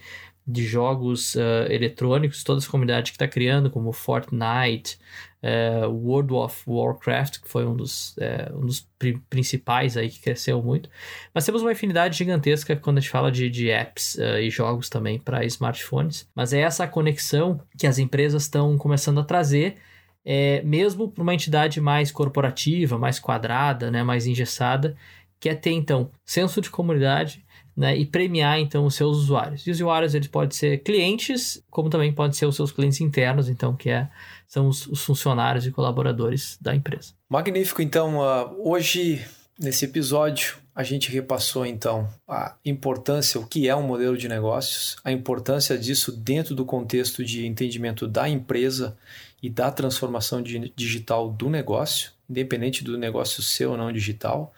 de 0.51 0.64
jogos 0.64 1.34
uh, 1.34 1.70
eletrônicos, 1.70 2.42
toda 2.44 2.59
essa 2.59 2.70
comunidade 2.70 3.12
que 3.12 3.16
está 3.16 3.28
criando, 3.28 3.70
como 3.70 3.92
Fortnite, 3.92 4.98
uh, 5.42 5.88
World 5.88 6.32
of 6.34 6.62
Warcraft, 6.66 7.40
que 7.40 7.48
foi 7.48 7.66
um 7.66 7.74
dos, 7.76 8.16
uh, 8.16 8.57
um 8.57 8.66
dos 8.66 8.86
pri 8.98 9.18
principais 9.30 9.96
aí 9.96 10.09
que 10.09 10.20
cresceu 10.20 10.62
muito. 10.62 10.88
Mas 11.32 11.44
temos 11.44 11.62
uma 11.62 11.72
infinidade 11.72 12.18
gigantesca 12.18 12.76
quando 12.76 12.98
a 12.98 13.01
gente 13.01 13.11
fala 13.11 13.30
de, 13.30 13.48
de 13.48 13.70
apps 13.70 14.16
e 14.18 14.51
jogos 14.51 14.88
também 14.88 15.18
para 15.18 15.44
smartphones. 15.44 16.28
Mas 16.34 16.53
é 16.53 16.61
essa 16.61 16.86
conexão 16.86 17.61
que 17.78 17.86
as 17.86 17.98
empresas 17.98 18.42
estão 18.42 18.76
começando 18.76 19.20
a 19.20 19.24
trazer 19.24 19.76
é, 20.24 20.62
mesmo 20.62 21.11
para 21.11 21.22
uma 21.22 21.34
entidade 21.34 21.80
mais 21.80 22.12
corporativa, 22.12 22.98
mais 22.98 23.18
quadrada, 23.18 23.90
né, 23.90 24.03
mais 24.03 24.26
engessada, 24.26 24.96
que 25.38 25.48
é 25.48 25.55
ter 25.55 25.72
então 25.72 26.11
senso 26.24 26.61
de 26.61 26.70
comunidade 26.70 27.44
né, 27.81 27.97
e 27.97 28.05
premiar 28.05 28.61
então 28.61 28.85
os 28.85 28.95
seus 28.95 29.16
usuários. 29.16 29.66
E 29.66 29.70
os 29.70 29.78
usuários 29.78 30.14
eles 30.14 30.28
podem 30.28 30.51
ser 30.51 30.83
clientes, 30.83 31.64
como 31.70 31.89
também 31.89 32.12
podem 32.12 32.35
ser 32.35 32.45
os 32.45 32.55
seus 32.55 32.70
clientes 32.70 33.01
internos, 33.01 33.49
então 33.49 33.74
que 33.74 33.89
é, 33.89 34.07
são 34.47 34.68
os, 34.68 34.87
os 34.87 35.03
funcionários 35.03 35.66
e 35.66 35.70
colaboradores 35.70 36.59
da 36.61 36.74
empresa. 36.74 37.14
Magnífico. 37.26 37.81
Então 37.81 38.18
uh, 38.18 38.55
hoje 38.70 39.24
nesse 39.59 39.87
episódio 39.87 40.59
a 40.74 40.83
gente 40.83 41.11
repassou 41.11 41.64
então 41.64 42.07
a 42.28 42.55
importância, 42.66 43.41
o 43.41 43.47
que 43.47 43.66
é 43.66 43.74
um 43.74 43.83
modelo 43.83 44.14
de 44.14 44.28
negócios, 44.28 44.97
a 45.03 45.11
importância 45.11 45.78
disso 45.78 46.12
dentro 46.12 46.55
do 46.55 46.66
contexto 46.66 47.24
de 47.24 47.47
entendimento 47.47 48.07
da 48.07 48.28
empresa 48.28 48.95
e 49.43 49.49
da 49.49 49.70
transformação 49.70 50.43
digital 50.43 51.31
do 51.31 51.49
negócio, 51.49 52.11
independente 52.28 52.85
do 52.85 52.99
negócio 52.99 53.43
ser 53.43 53.64
ou 53.64 53.76
não 53.78 53.91
digital. 53.91 54.53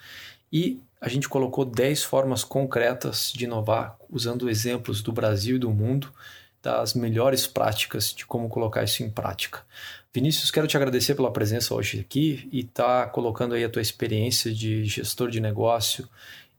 E 0.52 0.80
a 1.00 1.08
gente 1.08 1.28
colocou 1.28 1.64
10 1.64 2.04
formas 2.04 2.44
concretas 2.44 3.32
de 3.34 3.44
inovar, 3.44 3.96
usando 4.10 4.48
exemplos 4.50 5.02
do 5.02 5.12
Brasil 5.12 5.56
e 5.56 5.58
do 5.58 5.70
mundo, 5.70 6.12
das 6.62 6.94
melhores 6.94 7.46
práticas 7.46 8.14
de 8.14 8.24
como 8.24 8.48
colocar 8.48 8.84
isso 8.84 9.02
em 9.02 9.10
prática. 9.10 9.64
Vinícius, 10.14 10.50
quero 10.50 10.66
te 10.66 10.76
agradecer 10.76 11.14
pela 11.14 11.32
presença 11.32 11.74
hoje 11.74 12.00
aqui 12.00 12.48
e 12.52 12.60
estar 12.60 13.06
tá 13.06 13.10
colocando 13.10 13.54
aí 13.54 13.64
a 13.64 13.68
tua 13.68 13.82
experiência 13.82 14.52
de 14.52 14.84
gestor 14.84 15.30
de 15.30 15.40
negócio 15.40 16.08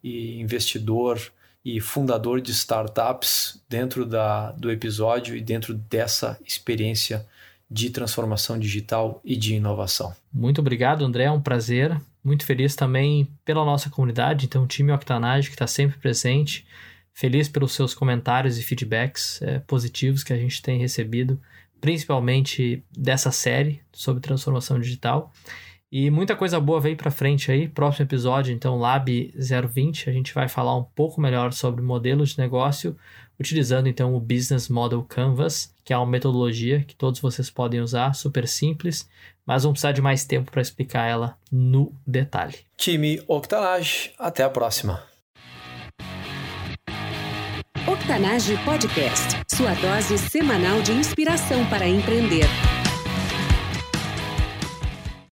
e 0.04 0.41
investidor 0.41 1.22
e 1.64 1.80
fundador 1.80 2.41
de 2.41 2.52
startups 2.52 3.62
dentro 3.70 4.06
da, 4.06 4.52
do 4.52 4.70
episódio 4.70 5.38
e 5.38 5.41
dentro 5.41 5.74
dessa 5.74 6.38
experiência 6.46 7.26
de 7.72 7.89
transformação 7.89 8.60
digital 8.60 9.22
e 9.24 9.36
de 9.36 9.56
inovação. 9.56 10.14
Muito 10.34 10.60
obrigado, 10.60 11.06
André, 11.06 11.24
é 11.26 11.32
um 11.32 11.41
prazer. 11.41 11.98
Muito 12.24 12.45
feliz 12.45 12.76
também 12.76 13.28
pela 13.43 13.65
nossa 13.65 13.89
comunidade, 13.89 14.45
então 14.45 14.63
o 14.63 14.67
time 14.67 14.91
Octanage 14.91 15.49
que 15.49 15.55
está 15.55 15.67
sempre 15.67 15.97
presente. 15.97 16.65
Feliz 17.13 17.47
pelos 17.47 17.74
seus 17.74 17.93
comentários 17.93 18.57
e 18.57 18.63
feedbacks 18.63 19.41
é, 19.41 19.59
positivos 19.59 20.24
que 20.24 20.34
a 20.34 20.38
gente 20.38 20.61
tem 20.61 20.80
recebido, 20.80 21.39
principalmente 21.80 22.84
dessa 22.97 23.32
série 23.32 23.82
sobre 23.91 24.21
transformação 24.21 24.80
digital. 24.80 25.32
E 25.95 26.09
muita 26.09 26.36
coisa 26.36 26.59
boa 26.59 26.82
vem 26.82 26.95
para 26.95 27.11
frente 27.11 27.51
aí. 27.51 27.67
Próximo 27.67 28.05
episódio, 28.05 28.51
então, 28.51 28.80
Lab 28.80 29.32
020, 29.38 30.09
a 30.09 30.13
gente 30.13 30.34
vai 30.34 30.49
falar 30.49 30.76
um 30.76 30.84
pouco 30.84 31.21
melhor 31.21 31.53
sobre 31.53 31.84
modelos 31.84 32.32
de 32.32 32.39
negócio, 32.39 32.97
utilizando 33.39 33.88
então 33.88 34.15
o 34.15 34.19
Business 34.19 34.69
Model 34.69 35.03
Canvas, 35.03 35.73
que 35.84 35.93
é 35.93 35.97
uma 35.97 36.05
metodologia 36.05 36.84
que 36.84 36.95
todos 36.95 37.19
vocês 37.19 37.49
podem 37.49 37.81
usar, 37.81 38.13
super 38.13 38.47
simples, 38.47 39.09
mas 39.45 39.63
vão 39.63 39.73
precisar 39.73 39.91
de 39.91 40.01
mais 40.01 40.25
tempo 40.25 40.51
para 40.51 40.61
explicar 40.61 41.07
ela 41.07 41.38
no 41.51 41.93
detalhe. 42.05 42.59
Time 42.77 43.21
Octanage, 43.27 44.11
até 44.17 44.43
a 44.43 44.49
próxima. 44.49 45.03
Octanage 47.86 48.57
Podcast, 48.63 49.41
sua 49.53 49.73
dose 49.75 50.17
semanal 50.17 50.81
de 50.81 50.93
inspiração 50.93 51.65
para 51.69 51.88
empreender. 51.88 52.45